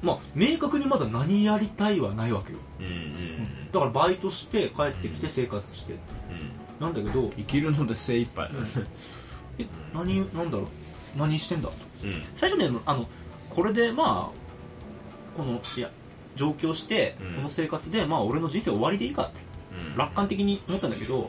[0.04, 2.60] まあ明確にまだ何やりたいはないわけよ。
[2.80, 6.00] うんうんだからバイトして帰ってきて生活してうん。
[6.80, 8.68] なんだけど生きるので精一杯だね。
[9.60, 10.64] え何なんだろ
[11.16, 11.18] う？
[11.18, 11.68] 何してんだ？
[11.70, 12.22] とうん。
[12.36, 13.08] 最初ねあの
[13.50, 15.90] これでまあこのいや
[16.36, 17.36] 上京してうん。
[17.36, 19.40] この生活でまあ俺の人生終わりでいいかって
[19.92, 19.98] うん。
[19.98, 21.28] 楽観的に思ったんだけどう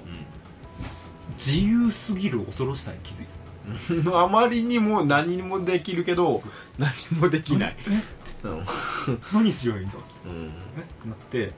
[1.36, 4.10] 自由すぎる恐ろしさに気づいた。
[4.10, 6.42] ん あまりにも何もできるけど
[6.78, 7.76] 何もできない。
[7.86, 8.02] うん
[9.32, 9.94] 何すりゃいいんだ？
[10.26, 10.52] うん。
[10.76, 10.80] え？
[10.80, 11.52] ってなって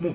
[0.00, 0.14] もう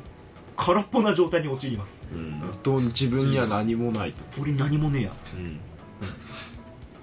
[0.58, 2.02] 空っぽな状態に陥ります。
[2.14, 2.42] うん。
[2.64, 4.24] と自分には何もないと。
[4.42, 5.16] 俺何もねえや。
[5.38, 5.60] うん。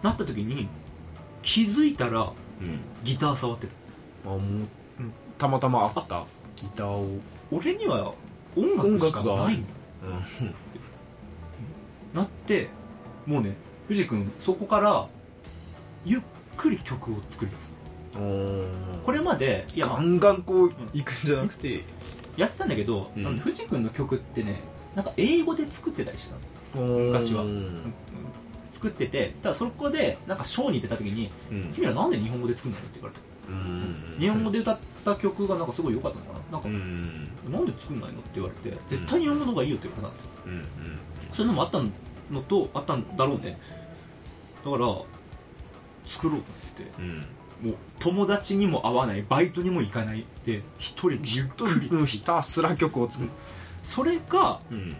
[0.03, 0.69] なった時に
[1.43, 2.81] 気づいたらうん。
[3.05, 3.75] ギター触ってた。
[4.25, 4.69] あもううん。
[5.39, 6.25] たまたまあった。
[6.57, 7.21] ギターを。
[7.51, 8.15] 俺には
[8.57, 9.69] 音楽しかないんだ。
[12.15, 12.69] なって
[13.27, 13.57] もうね
[13.89, 15.07] 藤君そこから
[16.05, 16.21] ゆっ
[16.57, 17.69] くり曲を作り出す。
[17.69, 17.72] うん
[18.15, 21.81] これまでいや、まあガンガンこう行くんじゃなくて
[22.37, 23.39] やってたんだけど、うん。
[23.39, 24.61] 藤君の曲ってね
[24.95, 26.29] なんか英語で作ってたりし
[26.75, 26.87] たの。
[26.87, 27.43] 昔は。
[27.43, 27.95] うん
[28.73, 33.21] 作っててただそこでなんかショーに出た時にうん「君らなんで日本語で作るの?」って言われて。
[33.49, 34.17] うん。
[34.19, 36.39] 日本語で歌った曲がなんかすごい良かったのかな。
[36.53, 38.19] なんか、うんなんで作んないの？
[38.19, 40.65] って言われて絶対日本語の方がいいよって言われたんだうん。
[41.33, 43.59] そういうのもあったのとあったんだろうね。
[44.65, 44.95] だから
[46.09, 46.43] 作ろうっ
[46.75, 47.25] てうんうん
[47.63, 53.31] もう友達にも会わないバイトにも行かないで一人ゆっくりひたすら曲を作る。
[53.85, 54.97] それがうん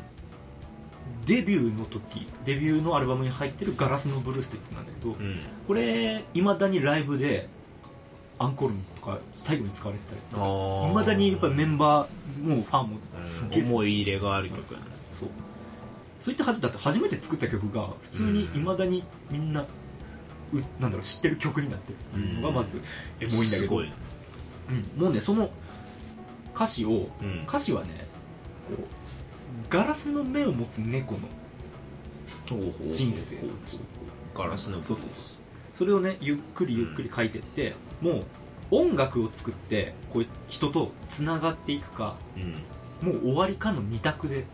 [1.27, 5.37] デビューの時デビューのアルバムに入ってる「ガラスのブルース」って曲なんだけどうん。
[5.69, 7.49] これいまだにライブで
[8.39, 14.75] アンコールとか最後に使われてたりとかいまだにやっぱりメンバーもファンもすっげえ好き思い入れがある曲
[15.21, 15.29] そう。
[16.21, 19.67] そういったはずだって初めて作った曲が普通にいまだにみんなう
[20.81, 22.35] なんだろう知ってる曲になってる。
[22.35, 22.81] のがまず
[23.21, 23.87] エモいんだけど、うん。
[24.97, 25.51] もうねその
[26.55, 27.45] 歌詞をうん。
[27.49, 27.89] 歌詞はね
[28.69, 28.87] こう
[29.71, 31.21] ガラスの目を持つ猫の
[32.91, 33.39] 人生
[34.35, 35.09] ガラスのそうそう
[35.77, 38.25] それをねゆっくりゆっくり書いてって、もう
[38.71, 43.13] 音楽を作ってこう人とつながっていくかうん。
[43.13, 44.45] もう終わりかの二択で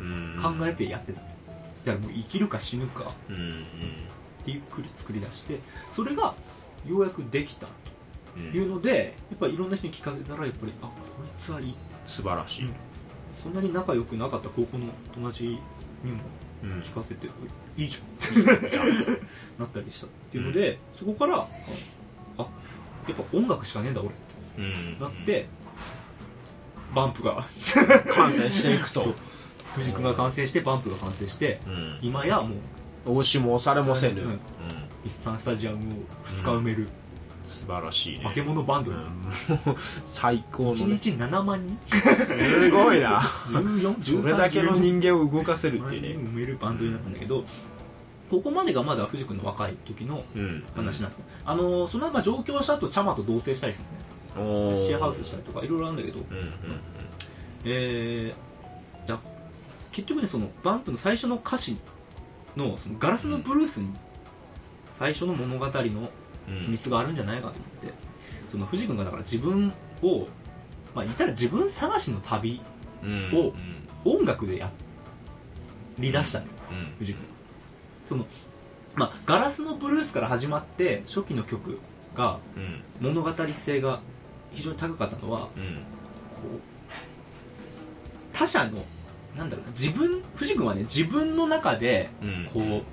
[0.00, 0.36] うん。
[0.42, 1.20] 考えてやってた、
[1.84, 3.12] じゃあもう生きるか死ぬか。
[3.28, 3.64] うんうん
[4.46, 5.58] ゆっくり作り出して
[5.94, 6.34] それが
[6.86, 7.72] ようやくできたと
[8.36, 8.42] うん。
[8.44, 10.92] いうのでやっぱいろんな人に聞かせたらやっぱりあこ
[11.26, 11.74] いつはいい。
[12.06, 12.74] 素晴らしい、うん。
[13.42, 16.18] そんなに仲良くなかった高校の友達にも
[16.64, 16.72] うん。
[16.80, 17.26] 聞かせて、
[17.76, 19.18] いいじゃん。
[19.58, 21.46] なったりしたっていうので、そこからあ
[22.38, 22.46] あ
[23.08, 24.16] やっぱ音楽しかねえんだ俺って。
[24.58, 24.98] うん。
[25.00, 25.46] なって、
[26.94, 27.44] バンプが。
[28.14, 29.12] 感染していくと、
[29.74, 32.58] 藤君が完成してバンプが完成してうん、今やもう
[33.06, 34.40] 押しも押されもせぬ、うん。
[35.08, 35.80] 産スタジアムを
[36.26, 36.88] 2日埋める、
[37.44, 38.24] 素晴らしいね。
[38.24, 39.06] 化け物バンドに、うん。
[40.06, 41.78] 最高の、1ね、日7万人。
[42.24, 43.20] すごいな。
[43.20, 46.08] 14それだけの人間を動かせるっていうね。
[46.30, 47.44] 埋めるバンドになったんだけど
[48.30, 50.64] ここまでがまだ藤君の若い時のうん。
[50.74, 53.80] 話なの、あのそのまま上京した後チャマと同棲したりす
[54.36, 54.76] るのね。
[54.76, 56.20] シェアハウスしたりとかいろいろあるんだけど。
[56.20, 56.52] うんうん
[57.64, 59.20] えー、じゃあ
[59.92, 61.76] 結局ねそのバンプの最初の歌詞
[62.56, 63.88] のそのガラスのブルースに
[64.98, 65.72] 最初の物語の
[66.48, 66.64] うん。
[66.64, 67.92] 秘密があるんじゃないかと思って
[68.50, 70.26] その藤君がだから自分を
[70.94, 72.60] まあ言ったら自分探しの旅
[73.02, 73.30] うん。
[73.34, 73.52] を
[74.04, 74.70] 音楽でや
[75.98, 76.94] り出したのようん。
[76.98, 77.24] 藤君。
[78.04, 78.26] その
[78.94, 81.78] まあガラスのブルースから始まって初期の曲
[82.14, 82.82] がうん。
[83.12, 84.00] 物語性が
[84.52, 85.62] 非常に高かったのはこうん。
[85.64, 85.68] う
[88.32, 88.78] 他者の
[89.36, 92.48] なんだろうな自分藤君はね自分の中でうん。
[92.52, 92.84] こう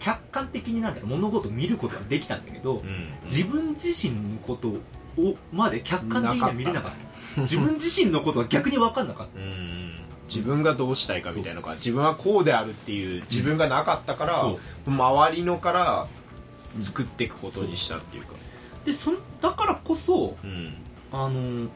[0.00, 6.92] 客観的になんだろう物事を見ることができたんだけど、うん自分自身のことをまで客観的には見れなかっ
[7.36, 7.40] た。
[7.42, 9.92] 自分自身のことが逆に分かんなかっうん
[10.26, 14.44] 自分がどうしたいかみたいなのが自分はこうであるっていう自分がなかったから、
[14.86, 16.06] 周りのから
[16.80, 18.32] 作っていくことにしたっていうか。
[18.32, 20.74] たでそんだからこそうん。
[21.12, 21.68] あの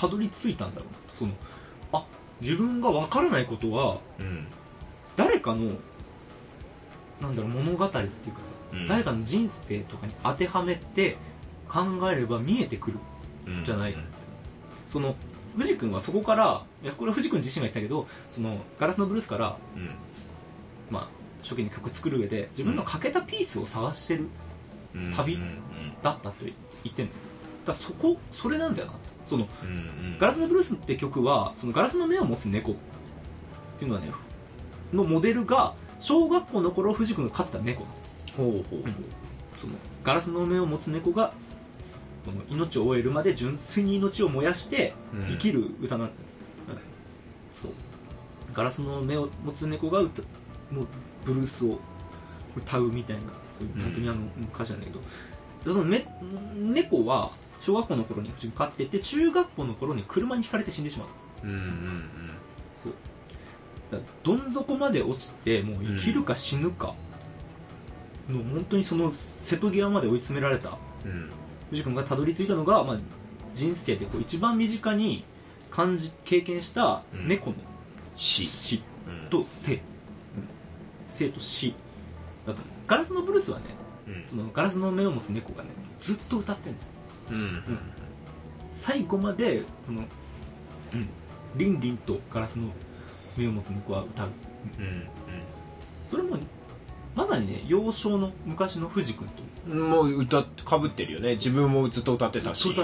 [0.00, 0.98] たどり着いたんだろうな。
[1.18, 1.32] その
[1.92, 2.04] あ
[2.40, 4.46] 自分が分からないことはうん。
[5.16, 5.70] 誰かの
[7.20, 8.16] なんだろう物語っていうかさ、
[8.72, 8.88] うん。
[8.88, 11.16] 誰かの人生とかに当てはめて
[11.68, 12.98] 考えれば見えてくる
[13.46, 13.92] うんじゃない。
[13.92, 14.06] かな
[14.90, 15.14] その
[15.56, 19.90] 藤君はそこからいやこれは藤君自身が言ったけどそのガラスのブルースから、うん。
[20.90, 21.08] まあ、
[21.42, 24.28] 初期に曲作る上で自分の欠けたピースを探してる
[24.94, 25.12] うん。
[25.12, 25.42] 旅うん
[26.02, 26.54] だったと言
[26.92, 27.12] ってんの。
[27.66, 28.94] だからそこそれなんだよな
[29.30, 30.18] そのうんうん。
[30.18, 32.74] ガラスのブルースって曲はそのガラスの目を持つ猫っ
[33.78, 34.10] ていうのはね
[34.92, 37.86] のモデルが小学校の頃藤君が飼ってた猫。
[38.36, 38.82] ほうほう
[39.60, 41.32] そのガラスの目を持つ猫が
[42.24, 45.20] その命を終えるまで純粋に命を燃やしてうん。
[45.32, 46.12] 生きる歌なんだ
[46.74, 46.78] よ、
[47.62, 47.72] そう。
[48.52, 50.22] ガラスの目を持つ猫が歌
[50.72, 50.86] もう
[51.24, 51.78] ブルースを
[52.56, 53.22] 歌うみたいな
[53.56, 54.18] そういううん本当にあの
[54.52, 55.00] 歌詞なんだけど、
[55.64, 56.06] そのめ
[56.56, 61.08] 猫は小学校の頃に飼ってて中学校の頃に車にひかれて死んでしまう。
[61.44, 62.10] うんうん
[63.90, 66.94] だからどん底まで落ちてもう生きるか死ぬか。
[68.28, 70.70] の本当にその瀬戸際まで追い詰められた。
[71.04, 71.30] うん。
[71.70, 72.98] 藤君がたどり着いたのが、まあ、
[73.54, 75.24] 人生でこう一番身近に
[75.70, 77.28] 感じ経験したうん。
[77.28, 77.56] 猫の
[78.16, 78.44] 死。
[78.44, 79.30] 死うん。
[79.30, 79.80] と生、
[81.06, 81.74] 生と死。
[82.46, 83.64] だとガラスのブルースはね
[84.06, 84.24] うん。
[84.24, 85.70] そのガラスの目を持つ猫がね
[86.00, 86.78] ずっと歌ってんの
[87.30, 87.62] うん
[88.72, 91.08] 最後までその、うん、
[91.56, 92.70] リンリンとガラスの
[93.36, 94.28] 目を持つ猫は歌う
[94.78, 94.84] うん。
[94.86, 95.02] うん。
[96.08, 96.38] それも
[97.14, 102.74] まさにね幼少の昔の藤君ともう歌かぶってるよね自分もずっと歌ってたし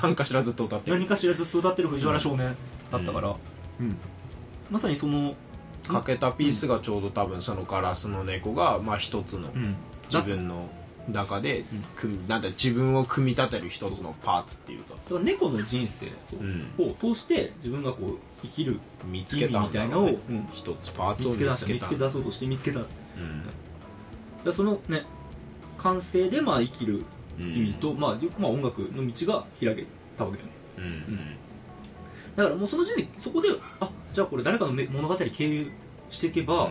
[0.00, 2.56] 何かしらずっと歌ってる何かしらずっと歌ってる藤原少年
[2.92, 3.34] だったから、
[3.80, 3.96] うん。
[4.70, 5.34] まさにその、
[5.88, 9.50] 欠けたピースがちょうど多分そのガラスの猫がまあ一つの、
[10.06, 10.68] 自分の
[11.08, 11.64] 中で
[12.02, 12.28] うん。
[12.28, 14.94] なんだ自分を組み立てる一つのパーツっていうか。
[14.94, 16.06] だから猫の人生
[16.82, 22.80] を通して自分がこう生きる見つ意味けたんみたいなのを、ねうん一つパーツを見つけ出そうとして見つけた。
[22.80, 22.86] うん。
[24.44, 25.02] らそのね
[25.78, 27.04] 感性でまあ生きる
[27.38, 29.86] うん意味と、まあ、でまあ音楽の道が開け
[30.16, 30.52] たわけよね。
[30.78, 31.36] うん。
[32.34, 33.48] だからもうその時点でそこで
[33.80, 35.70] あじゃあこれ誰かのめ物語経由
[36.10, 36.70] していけば、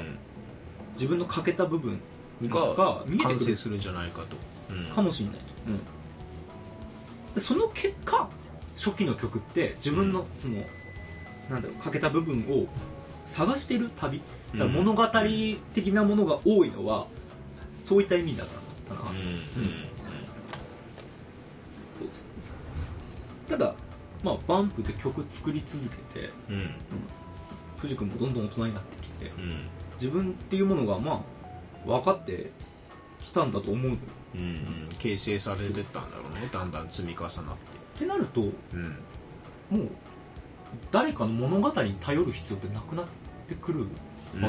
[0.93, 2.01] 自分の欠けた部分うん
[2.41, 4.35] がが見えてくる完成するんじゃないかと。
[4.73, 4.93] うん。
[4.93, 5.77] かもしれない、うん、
[7.35, 8.29] でその結果
[8.75, 10.55] 初期の曲って自分のその、
[11.49, 12.67] なんだろう欠けた部分を
[13.27, 14.21] 探してる旅
[14.53, 15.07] 物語
[15.73, 17.07] 的なものが多いのは
[17.79, 18.47] そういった意味だっ
[18.87, 19.17] たな、うん。
[19.17, 19.23] うん。
[21.97, 22.25] そうです。
[23.49, 23.75] ただ
[24.23, 26.55] まあバンプで曲作り続けてうん。
[26.55, 26.69] うん。
[27.79, 29.67] 藤君もどんどん大人になってきてうん。
[29.99, 31.19] 自分っていうものがまあ
[31.85, 32.51] 分かって
[33.23, 33.99] きたんだと思ううんうん。
[34.99, 36.49] 形成されてったんだろうね。
[36.51, 37.41] だんだん積み重なって。
[37.95, 39.77] ってなるとうん。
[39.77, 39.89] もう
[40.91, 43.05] 誰かの物語に頼る必要ってなくなっ
[43.43, 43.85] ってくるわ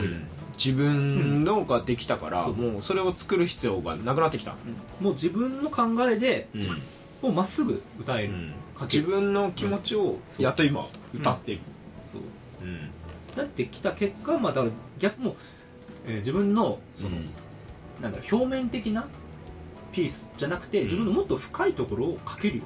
[0.01, 2.55] けじゃない、自分のができたから、そう。
[2.55, 4.53] もうそれを作る必要がなくなってきた、
[5.01, 6.49] もう自分の考えで
[7.21, 8.35] もうまっすぐ歌える、
[8.79, 11.61] 書け自る分の気持ちをやっと今歌っている、
[12.13, 12.23] そう。
[12.67, 12.91] うん。
[13.37, 15.35] だってきた結果まあだから逆もう、
[16.07, 17.11] えー自分のその、
[18.03, 19.07] なんだろう表面的な
[19.93, 22.65] ピースじゃなくて自分のもっと深いところを書けるよ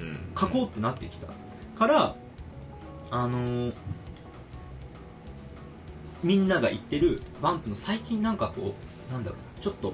[0.00, 0.14] うん。
[0.38, 1.28] 書こうってなってきた。
[1.78, 2.14] から
[3.10, 3.74] あのー
[6.22, 8.74] みんなが言ってるバンプの最近なんかこ
[9.10, 9.92] うなんだろうちょっと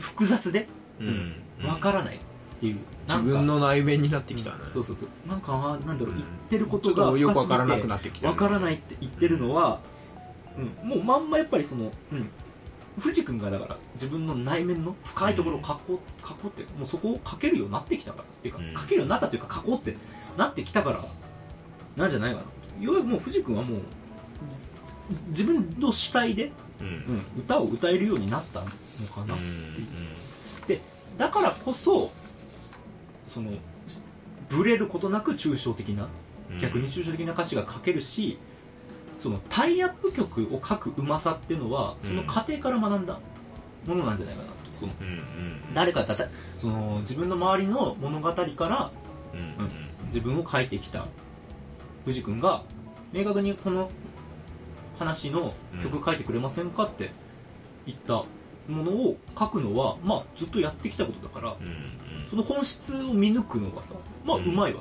[0.00, 0.66] 複雑で
[1.00, 1.34] うん。
[1.66, 2.18] わからないっ
[2.60, 2.76] ていう、
[3.08, 3.24] なんか。
[3.24, 5.28] 自分の内面になってきたね、そうそうそう。
[5.28, 6.16] なんかあなんだろう、うん。
[6.16, 9.80] 言ってることちょがっとよくわからなくなってきたわからないって言ってるのは、
[10.58, 12.30] うん、もうまんまやっぱりその、うん、
[12.98, 18.24] 藤君がだから自分の内面の深いところを書こう書こうってもうそこを書けるようになってきたから。
[18.24, 18.74] っていうか、うん。
[18.74, 19.96] 書けるようになったというか書こうって
[20.36, 21.04] なってきたから
[21.96, 22.84] なんじゃないかな。
[22.84, 23.80] ようやくもう藤君はもう
[25.28, 26.86] 自分の主体で、うん。
[26.86, 28.66] うん、歌を歌えるようになったの
[29.06, 29.86] かな、うん
[31.18, 32.10] だからこそ
[33.28, 33.50] その
[34.48, 36.08] ブレることなく抽象的な
[36.62, 38.38] 逆に抽象的な歌詞が書けるし
[39.20, 43.18] そのタイアップ曲を書くうまさっていうのはその過程から学んだ
[43.86, 44.92] ものなんじゃないかなとその
[45.74, 46.26] 誰かたた
[46.60, 48.90] その自分の周りの物語から
[49.34, 49.70] うんうん
[50.06, 51.06] 自分を書いてきた
[52.04, 52.62] 藤君が
[53.12, 53.90] 明確にこの
[54.98, 57.10] 話の曲書いてくれませんかって
[57.86, 58.24] 言った
[58.68, 61.56] ものを書くのはまあずっとやってきたことだから
[62.28, 63.94] その本質を見抜くのがさ
[64.24, 64.80] まあううんまいわ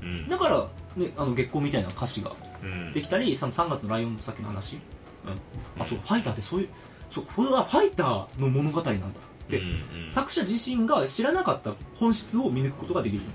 [0.00, 0.28] け、うん。
[0.28, 0.66] だから、
[0.96, 2.49] ね、あの月光みたいな歌詞がうん
[2.92, 6.68] できたりその3月のライオンの先の話、うん、あそうファイターってそういう
[7.10, 9.06] そうこれはファイターの物語なんだ。
[9.48, 10.10] でうんうん。
[10.10, 13.28] 作者自身が知らなかった本質を見抜くことができるよ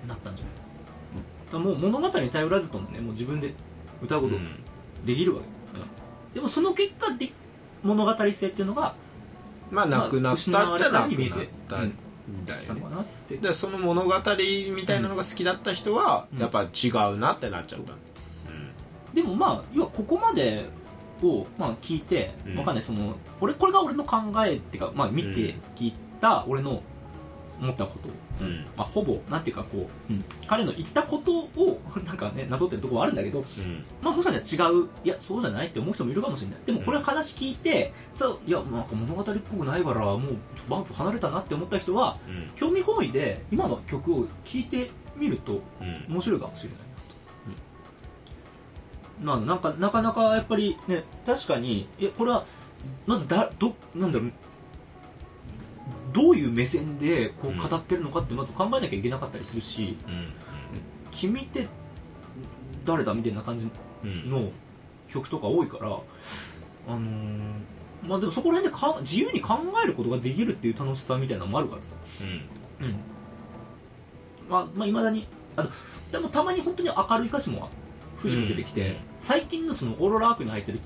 [0.00, 0.54] うになったんじゃない、
[1.46, 3.52] だからもう物語に頼らずともねもう自分で
[4.02, 4.48] 歌うことうん。
[5.04, 5.46] できるわけ、
[5.78, 6.34] うん。
[6.34, 7.30] でもその結果で
[7.82, 8.94] 物語性っていうのが
[9.70, 10.90] まあなくなったっちゃなくなっ
[11.68, 11.94] たうん
[12.28, 13.36] みたいななのかなって。
[13.36, 16.40] でその物語みたいなのが好きだった人はうん。
[16.40, 17.92] やっぱ違うなってなっちゃった
[19.14, 20.64] でもまあ要はここまで
[21.22, 22.58] を、まあ、聞いて、うん。
[22.58, 25.34] わかんないその俺これが俺の考えっていうか、まあ、見てうん
[25.76, 26.82] 聞いた俺の
[27.60, 27.96] 思ったこ
[28.38, 28.64] と、うん。
[28.76, 30.24] まあ、ほぼなんていうかこう、うん。
[30.46, 33.84] 彼の言ったことを なんかねなぞってるところはあるんだけど、うん。
[34.02, 36.58] まあ、もしかしたら違ういやそうじゃないって思う人もいるかもしれない。
[36.66, 40.20] でもこれ話聞いて、そういやなんか物語っぽくないからもう
[40.68, 42.18] バンプ離れたなって思った人は
[42.56, 46.14] 興味本位で今の曲を聴いてみるとうん。
[46.14, 46.78] 面白いかもしれない
[49.20, 52.44] なと、うん、なんかなかなかやっぱりね確かにいやこれは
[53.06, 54.32] まずだどなんだろう
[56.12, 59.96] どういう目線でこう語ってるのかってまず考えなきゃいけなかったりするし、
[61.10, 61.68] 君って
[62.84, 63.68] 誰だみたいな感じ
[64.04, 64.30] うん。
[64.30, 64.50] の
[65.08, 65.90] 曲とか多いから、あ
[66.90, 67.52] のー
[68.06, 73.00] まあでもそこら辺でか自由に考えることができるっていう楽しさみたいなのもあるからさ、うん。
[74.50, 75.70] まあ、まあ、いまだにあの
[76.10, 77.70] でもたまに本当に明るい歌詞も
[78.22, 78.96] 藤君出てきて、うん。
[79.20, 80.80] 最近のそのオーロラアークに入ってる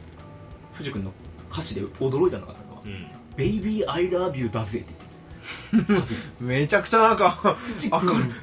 [0.74, 1.12] 藤君の
[1.50, 2.82] 歌詞で驚いたのがあったのは
[3.36, 4.88] 「ベイビー I love you だぜ」って
[5.72, 6.02] 言って
[6.40, 7.30] めちゃくちゃなんか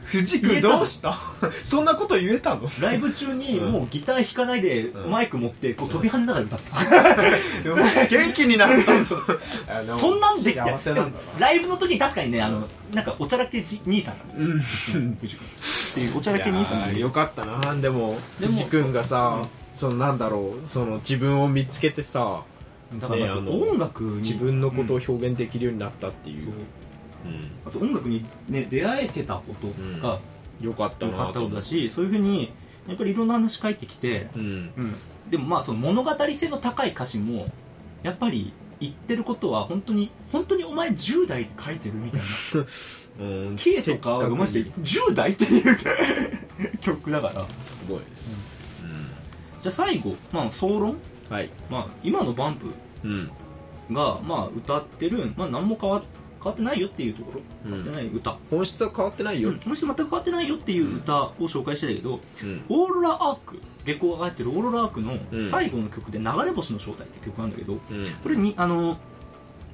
[0.05, 0.61] 藤君。
[0.61, 1.19] どうした？
[1.65, 2.69] そんなこと言えたの？
[2.79, 5.11] ライブ中にうんもうギター弾かないでうん。
[5.11, 6.75] マイク持ってこう飛び跳ねながら歌ってた、
[8.09, 8.69] 元気になっ
[9.85, 11.39] たそんなんで幸せなんだな。
[11.39, 14.31] ライブの時に確かにねあのなんかおちゃらけじ兄さんがね
[14.95, 15.17] うん。
[15.19, 15.45] 藤君
[15.93, 16.97] っていうおちゃらけ兄さん。
[16.97, 17.75] よかったな。
[17.75, 22.43] でも藤君がさそのなんだろうその自分を見つけてさ
[22.99, 26.51] だ音楽に自分のことを表現できるようになったっていう。
[27.65, 29.67] あと音楽にね出会えてたこと
[30.01, 30.65] がうん。
[30.65, 32.51] よかった良かったなとことだしそういうふうに
[32.87, 34.41] やっぱりいろんな話書いてきて、うん。
[34.41, 34.45] う
[34.81, 34.95] ん、
[35.29, 37.45] でもまあその物語性の高い歌詞も
[38.01, 42.25] やっぱり言ってることは本当に本当にお前10代で書いてるみたいな
[43.19, 43.55] うん。
[43.57, 45.77] K とかをマジで10代っていう
[46.81, 47.45] 曲だから。
[47.63, 48.05] すごいね。
[49.63, 50.97] じゃあ最後、まあ、総論、
[51.29, 51.49] はい。
[51.69, 52.73] まあ、今のバンプ。
[53.03, 53.31] うん。
[53.91, 56.03] が、まあ、歌ってる、まあ、何も変わ
[56.35, 57.41] 変わってないよっていうところ。
[57.65, 57.71] うん。
[57.71, 59.49] 変わってない歌、本質は変わってないよ。
[59.49, 62.65] うん、この人全く変わってないよっていう歌を紹介してたけど、うん。
[62.67, 65.49] オーロラアーク月光が入ってるオーロラアークのうん。
[65.49, 67.79] 最後の曲で「流れ星の正体」って曲なんだけど、うん。
[68.21, 68.99] これにあの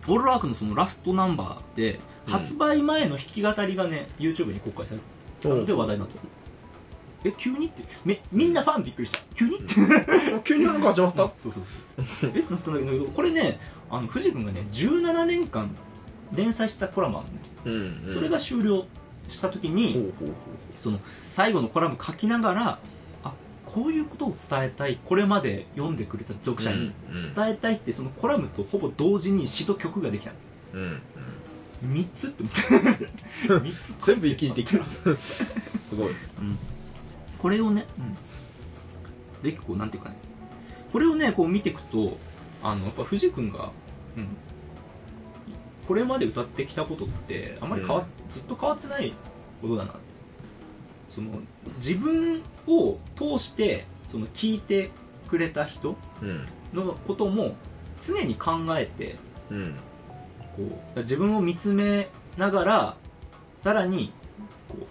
[0.07, 1.99] オーロラアークのそのラストナンバーで、うん
[2.29, 5.01] 発売前の弾き語りがね YouTube に公開され
[5.41, 6.19] たので話題になってる
[7.25, 7.83] え急にって？
[8.05, 9.19] めみんなファンびっくりした。
[9.35, 9.75] 急にって？
[10.45, 11.17] 急になんか始まった？
[11.37, 11.63] そうそう
[12.21, 12.31] そう。
[12.33, 13.59] えなったんだけどこれね
[13.89, 15.69] あの藤君がね17年間
[16.33, 17.23] 連載したコラムあ
[17.65, 17.99] るのね。
[18.07, 18.85] うんそれが終了
[19.27, 20.11] した時に、
[20.81, 20.99] その
[21.29, 22.79] 最後のコラム書きながら
[23.23, 23.33] あ
[23.65, 24.97] こういうことを伝えたい。
[25.03, 30.31] これまで読んでくれた読者にうん伝えたいってそのコラムとほぼ同時に詩と曲ができた。
[30.73, 31.01] うんうん
[31.83, 32.27] 3つ？
[32.27, 33.09] って思って
[33.69, 34.05] 3つ？
[34.05, 34.83] 全部一気にできた。
[35.15, 36.09] すごい。
[36.09, 36.15] うん。
[37.37, 38.01] これをね、う
[39.39, 40.15] ん、でこうなんていうかね。
[40.91, 42.17] これをねこう見ていくと
[42.61, 43.71] あのやっぱ藤君が、
[44.17, 44.27] うん、
[45.87, 49.13] これまで歌ってきたことってあんまり変わっ、ずっと変わってない
[49.61, 50.01] ことだなって。
[51.09, 51.27] その
[51.77, 54.89] 自分を通してその聞いて
[55.29, 56.47] くれた人うん。
[56.71, 57.55] のことも
[57.99, 59.15] 常に考えて
[59.49, 59.75] うん
[60.59, 62.95] こう自分を見つめながら
[63.59, 64.11] さらに
[64.67, 64.85] こう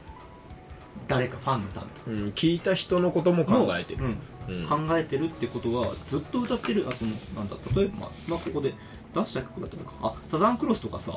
[1.06, 2.10] 誰かファンのためとか。
[2.10, 4.04] うん聞いた人のことも考えてる。
[4.04, 4.60] うん。
[4.60, 4.66] うん。
[4.88, 8.72] 考えてるってことはずっと歌ってるあそのなんだ例えば、まあまあ、ここで
[9.14, 11.12] 出した曲だったのかあサザンクロスとかさ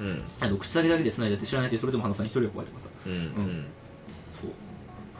[0.00, 0.22] うん。
[0.40, 3.66] あの口先だけで繋いでって知らないってそれでも花さん一人が怖いとかさうんうん。
[4.40, 4.50] そう。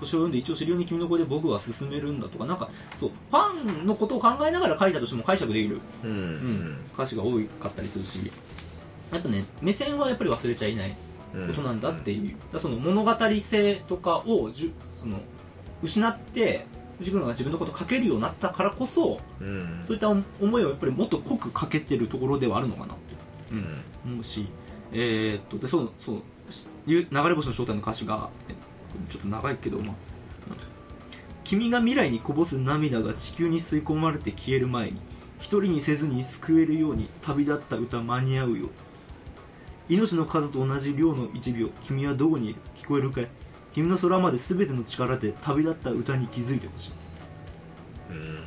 [0.01, 2.68] 星を読んで一応知るように君の声で僕は進めるんだとかなんか
[3.01, 6.11] そうファンのことを考えながら書いたとしても解釈できる、うん。
[6.11, 6.20] ううん
[6.72, 6.78] ん。
[6.95, 8.30] 歌詞が多かったりするし
[9.13, 10.95] やっぱね目線はやっぱり忘れちゃいない
[11.35, 11.47] うん。
[11.49, 15.19] ことなんだっていう、だからその物語性とかをじゅその
[15.83, 16.65] 失って
[16.99, 19.83] 藤君が自分のことを書けるようになったからこそうん。
[19.83, 20.25] そういった思
[20.61, 23.15] いをやっぱりもっと濃くかけてるところではあるのかなって、
[23.53, 23.55] う。
[23.57, 24.13] ん。
[24.13, 24.47] 思うし、
[24.93, 28.55] えーっとでそうそうし流れ星の正体の歌詞がえ
[29.11, 29.95] ちょっと長いけど、まあ、
[31.45, 34.99] 君が未来にこぼす涙が地球に吸い込まれて消える前に
[35.39, 38.71] 一人にせずに救えるように旅立った歌間に合うよ
[39.89, 43.28] 命の数と同じ量の1秒君はどこにいる聞こえるかい？
[43.72, 46.93] 君の空まで全ての力で旅立った歌に気づいてほしい。
[48.11, 48.37] うん。
[48.37, 48.43] こ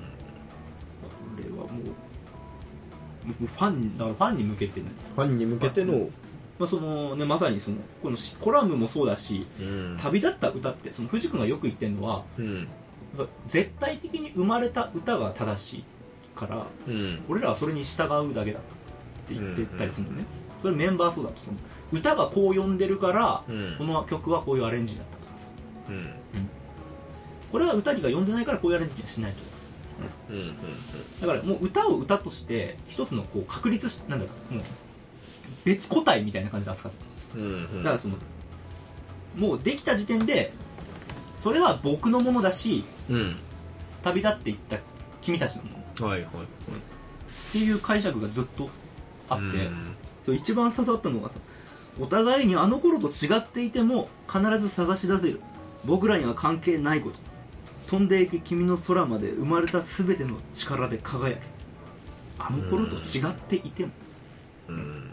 [1.38, 6.10] れはもうファンにだからファンに向けてね、ファンに向けての
[6.58, 9.98] まあそのね、まさにそのこのしコラムもそうだしうん。
[10.02, 12.68] 旅立った歌ってその藤君がよく言ってるのはうん。
[13.46, 15.84] 絶対的に生まれた歌が正しい
[16.36, 17.24] からうん。
[17.30, 18.62] 俺らはそれに従うだけだっ
[19.28, 20.26] て言ってたりするのね、
[20.62, 21.58] それメンバーそうだとその。
[21.92, 23.76] 歌がこう呼んでるから、うん。
[23.78, 25.48] この曲はこういうアレンジだったとかさ。
[25.90, 26.10] うん。
[27.52, 29.38] これは歌にが呼んでないからこういうアレンジはしないと。
[30.32, 30.56] うんうん
[31.20, 34.64] だからもう歌を歌として一つのこう確立しなんだろうもう
[35.66, 36.98] 別個体みたいな感じで扱って
[37.36, 37.48] うんう
[37.80, 37.84] ん。
[37.84, 38.16] だからその
[39.36, 40.54] もうできた時点で
[41.38, 43.36] それは僕のものだしうん。
[44.02, 44.78] 旅立っていった
[45.22, 46.08] 君たちのもの。
[46.08, 46.32] っはいはい。
[47.52, 48.70] ていう解釈がずっと
[49.28, 49.96] あって、うん
[50.30, 51.40] そう一番刺さったのがさ
[52.00, 55.42] お互いにあの頃と違っていても必ず探し出せる。
[55.84, 57.18] 僕らには関係ないこと。
[57.90, 61.42] 飛んでいく君の空まで生まれた全ての力で輝け。
[62.38, 63.92] あの頃と違っていても。
[64.70, 65.12] うん。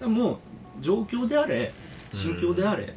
[0.00, 0.40] でも
[0.80, 1.72] 状況であれ
[2.12, 2.92] 心境であれ、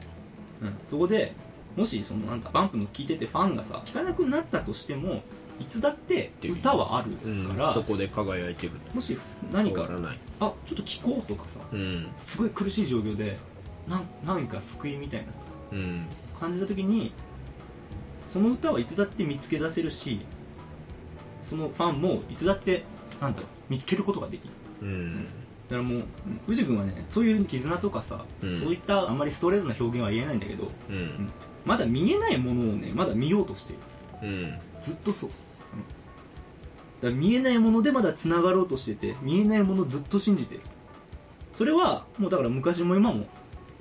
[0.62, 0.76] うん。
[0.76, 1.34] そこで
[1.78, 5.22] もしそのなんかバンプの聴いててファンがさ聴かなくなったとしても
[5.62, 8.74] いつだって歌はあるうんから、そこで輝いてる。
[8.94, 9.18] もし
[9.52, 12.10] 何かあちょっと聴こうとかさうん。
[12.18, 13.38] すごい苦しい状況で
[13.88, 16.06] なん何か救いみたいなさうん。
[16.40, 17.12] 感じた時に
[18.34, 20.22] その歌はいつだって見つけ出せるし
[21.50, 22.84] そのファンもいつだって
[23.20, 24.54] なんだろう見つけることができる。
[24.82, 25.26] うん。
[25.70, 26.04] だからもう
[26.48, 28.60] 藤君はねそういう絆とかさ、うん。
[28.60, 31.30] そういったあんまりストレートな表現は言えないんだけどうん。
[31.66, 33.82] まだ見えないものをねまだ見ようとしている。
[34.24, 34.54] うん。
[34.82, 35.36] ずっとそう、うん
[37.02, 40.62] だから見えないものでまだ繋がろうとしてて見えないものをずっと信じてる。
[41.54, 43.26] それはもうだから昔も今も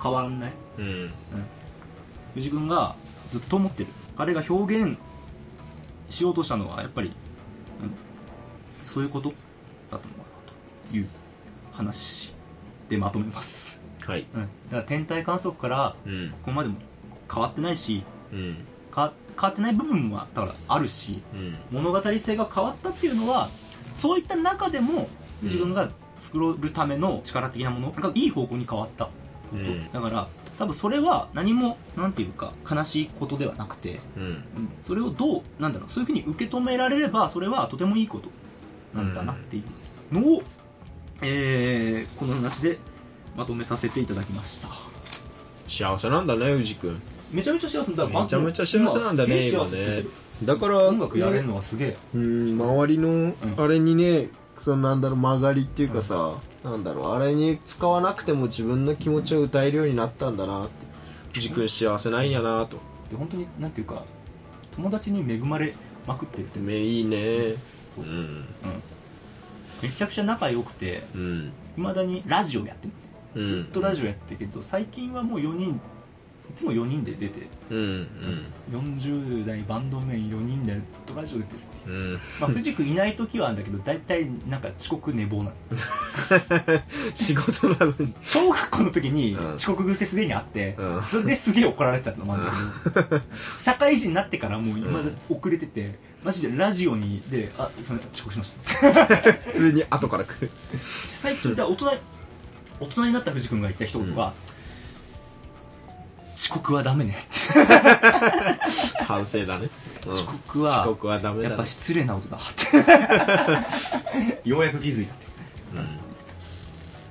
[0.01, 0.53] 変わらない。
[0.79, 1.11] うん。
[2.33, 2.95] 藤君が
[3.29, 3.89] ずっと思ってる。
[4.17, 4.99] 彼が表現
[6.09, 7.11] しようとしたのはやっぱり、
[7.81, 8.11] うん
[8.85, 9.29] そういうこと
[9.89, 10.23] だったのかな
[10.91, 11.07] という
[11.71, 12.33] 話
[12.89, 14.25] でまとめます、はい。
[14.33, 16.29] うん、だから天体観測からうん。
[16.29, 16.77] ここまでも
[17.33, 18.03] 変わってないし
[18.33, 18.57] うん。
[18.91, 21.57] か変わってない部分はだからあるしうん。
[21.71, 23.49] 物語性が変わったっていうのは
[23.95, 25.07] そういった中でも
[25.41, 29.05] 自分が作るための力的なものがいい方向に変わった。
[29.05, 29.11] こ
[29.51, 29.91] と、うん。
[29.91, 30.27] だから
[30.59, 34.23] 多分それは何もなんていうか悲しいことではなくて、うん。
[34.23, 34.43] うん
[34.83, 38.29] それをどうなんだろうそういうふうに受け止められればそれはとてもいいこと
[38.93, 39.63] なんだなっていう。
[40.13, 40.43] のを、
[41.21, 42.77] えーこの話で
[43.35, 44.69] まとめさせていただきました。
[45.67, 47.01] 幸せなんだね宇治くん
[47.31, 48.05] めちゃめちゃ幸せだ。
[48.07, 49.65] めちゃめちゃ幸せなんだね今。
[49.67, 50.03] ね。
[50.43, 51.97] だから音楽やれるのはすげえ。
[52.13, 60.71] うん周りのあれにね、そのなんだろう曲がりっていうかさ、なんだろうあれに使わなくても自分の気持ちを歌えるようになったんだなって。
[61.33, 62.77] 藤君幸せなんやなと。
[63.09, 64.03] で本当になんていうか
[64.75, 65.73] 友達に恵まれ
[66.05, 66.59] まくってるって。
[66.59, 67.55] めいいね。
[67.89, 68.03] そう。
[68.03, 68.11] う、ん。
[68.11, 68.45] うん、
[69.81, 71.53] めちゃくちゃ仲良くてうん。
[71.77, 72.93] いまだにラジオやってる。
[72.93, 75.79] うんずっとラジオやってるけど、最近はもう4人
[76.55, 78.07] つも4人で出てうん
[78.71, 82.15] 40代バンドメイン4人でずっとラジオ出てるうんう。
[82.15, 82.19] ん。
[82.39, 85.51] まあ藤君いない時はあるんだけど大体なんか遅刻寝坊なの
[87.13, 88.13] 仕事なのに。
[88.23, 89.53] 小学校の時にうん。
[89.55, 91.03] 遅刻癖すでにあって、うん。
[91.03, 93.21] それですげえ怒られてたのもあるんだけど
[93.59, 99.05] 社会人になってからもう今遅れててマジでラジオにで「あすいません遅刻しました」
[99.51, 100.51] 普通に後から来る。
[100.81, 101.85] 最近だ大人
[102.79, 104.33] 大人になった藤君が言った一言が、
[106.41, 107.15] 遅刻はダメね。
[107.15, 109.69] って反省だね、
[110.05, 110.11] うん。
[110.11, 112.41] 遅刻は遅刻はダメだ、ね、やっぱ失礼なことだっ
[114.43, 114.49] て。
[114.49, 115.13] ようやく気づいた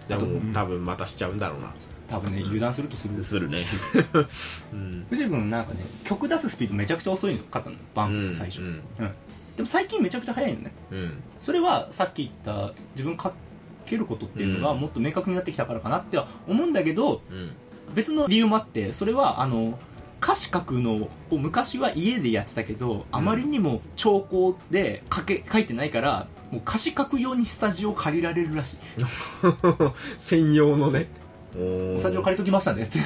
[0.09, 1.72] でも多分またしちゃうんだろうな。
[2.09, 3.22] 多分ね油断するとする。
[3.22, 3.64] するね。
[4.74, 5.07] うん。
[5.09, 7.45] 藤君なんかね曲出すスピードめちゃくちゃ遅いの。
[7.45, 7.76] かったの。
[7.95, 8.70] バン最初、ううん。
[8.72, 8.83] ん
[9.57, 10.72] でも最近めちゃくちゃ速いのね。
[10.91, 11.22] うん。
[11.37, 13.33] それはさっき言った自分か
[13.87, 14.81] けることっていうのがうん。
[14.81, 17.53] もっと明確になってきたからかなっては思うんだけどうん
[17.95, 19.78] 別の理由もあってそれはあの
[20.22, 28.76] 歌詞書くのを昔は家でやってたけど、あまりにも兆候で書け書いてないからもう歌詞書く用にスタジオを借りられるらしい。
[30.18, 31.09] 専用のね。
[31.53, 32.82] スタジオ借りときましたね。
[32.82, 32.99] っ て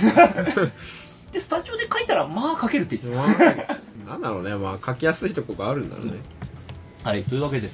[1.33, 4.55] でスタジオで書いたらまあ書けるって言ってまあなんだろうね。
[4.57, 6.13] まあ書きやすいとこがあるんだろうね。
[7.05, 7.71] たはいというわけで、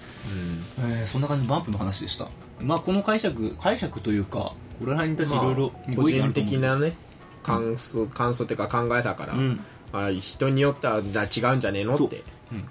[0.79, 0.91] うん。
[0.91, 2.29] えーそんな感じのバンプの話でした。
[2.61, 6.95] まあこの解釈解釈というかに対していまあろいろ個人的なね
[7.43, 9.61] 感想感想っていうか考えたから、うん。
[9.93, 12.23] まあ、人によってはじゃあ違うんじゃねえのって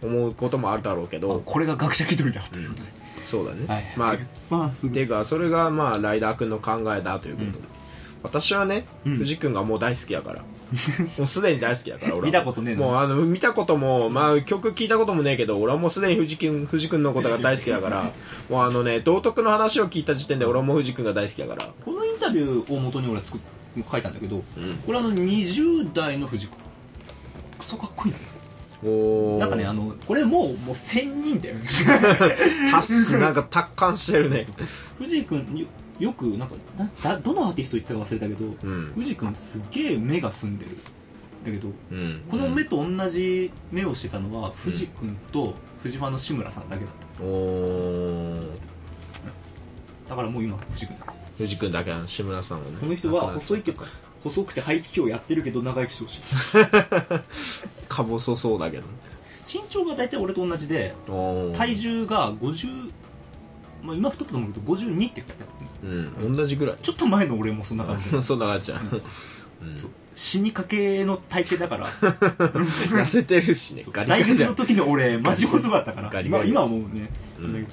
[0.01, 2.89] 思うこともあるだろうけまあどこれが学者気取りだということで、
[3.25, 4.17] そうだね、はいまあ
[4.49, 4.89] まあす。
[4.89, 7.65] ていうかそれがまあライダー君の考えだということで、
[8.23, 9.17] 私はね、うん。
[9.17, 10.43] 藤君がもう大好きやから。
[11.17, 12.25] もうすでに大好きやから俺は。
[12.27, 18.11] 見たことねえのもうあの見たことも、まあ、曲聞いたこともねえけど俺はもうすでに藤君藤君のことが大好きだから。
[18.49, 21.65] もうあのね道徳の話を聞いた時点で俺はもう藤君が大好きやから。
[21.83, 21.98] この
[22.29, 23.41] タビューを元に俺作っ
[23.89, 24.41] 書いたんだけど、ん。
[24.85, 26.57] これあの20代の藤子。
[27.57, 28.19] クソかっこいいの。
[28.91, 29.39] おー。
[29.39, 31.67] なんかねあのこれもうもう1000人だよね。
[32.71, 34.47] たしなんか達観してるね。
[34.97, 35.67] 藤井君よ
[35.99, 38.91] よくなんかなだどのアーティスト言ってたか忘れたけど、うん。
[38.93, 40.77] 藤井君すげえ目が澄んでる。
[41.45, 42.21] だけどうん。
[42.29, 45.53] この目と同じ目をしてたのは藤君と
[45.83, 47.23] 藤ファンの志村さんだけだった。
[50.09, 51.05] だからもう今藤君だ
[51.39, 53.83] 藤君だけは志村さんをねこの人は細いけど
[54.25, 57.87] 細くて排気胸やってるけど長生きしてほしい。
[57.87, 58.83] か細そうだけど
[59.47, 60.93] 身長が大体俺と同じで
[61.55, 62.91] 体重が50
[63.83, 65.89] まあ今太ったと思うけど52って書いてある
[66.21, 66.75] うん同じぐらい。
[66.83, 68.09] ちょっと前の俺もそんな感じ。
[68.11, 69.01] で そんな感じじゃん、うん。
[70.15, 71.89] 死にかけの体型だから。
[72.51, 73.85] 痩せてるしね。
[73.89, 76.09] ガリガ大学の時の俺マジ細かったから。
[76.09, 76.51] ガリガリ。
[76.51, 77.09] まあ今はもうね、
[77.39, 77.67] うん。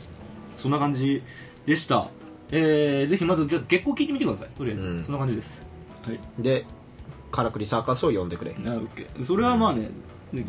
[0.56, 1.20] そんな感じ
[1.66, 2.08] でした
[2.50, 4.48] えー、ぜひまずじゃあ月光聞いてみてください。
[4.56, 5.04] とりあえず、うん。
[5.04, 5.66] そんな感じです。
[6.02, 6.20] はい。
[6.38, 6.64] で
[7.30, 8.54] カラクリサーカスを呼んでくれ。
[8.54, 9.88] なオッケーそれはまあね、
[10.32, 10.44] ぜひ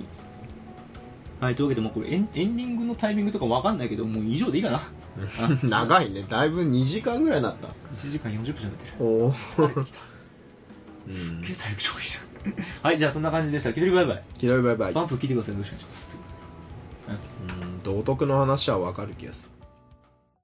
[1.40, 4.78] はいというわけでもうこれエンエンディングのタイミングとかわかんないけどもう以上でいいかな。
[4.78, 6.24] あ 長いね。
[6.24, 7.68] だいぶ2時間ぐらいになった。
[7.68, 8.94] 1時間40分じゃべってる。
[9.00, 10.00] おお疲れてきた。
[11.12, 12.28] すっげえ体力勝利じゃん。
[12.84, 13.74] はいじゃあそんな感じでした。
[13.74, 14.24] キドリバイバイ。
[14.38, 14.94] キロイバイバイ。
[14.94, 15.56] バンプ聞いてください。
[15.56, 16.18] よろしくお願いします
[17.08, 19.47] うん道徳の話はわかる気がする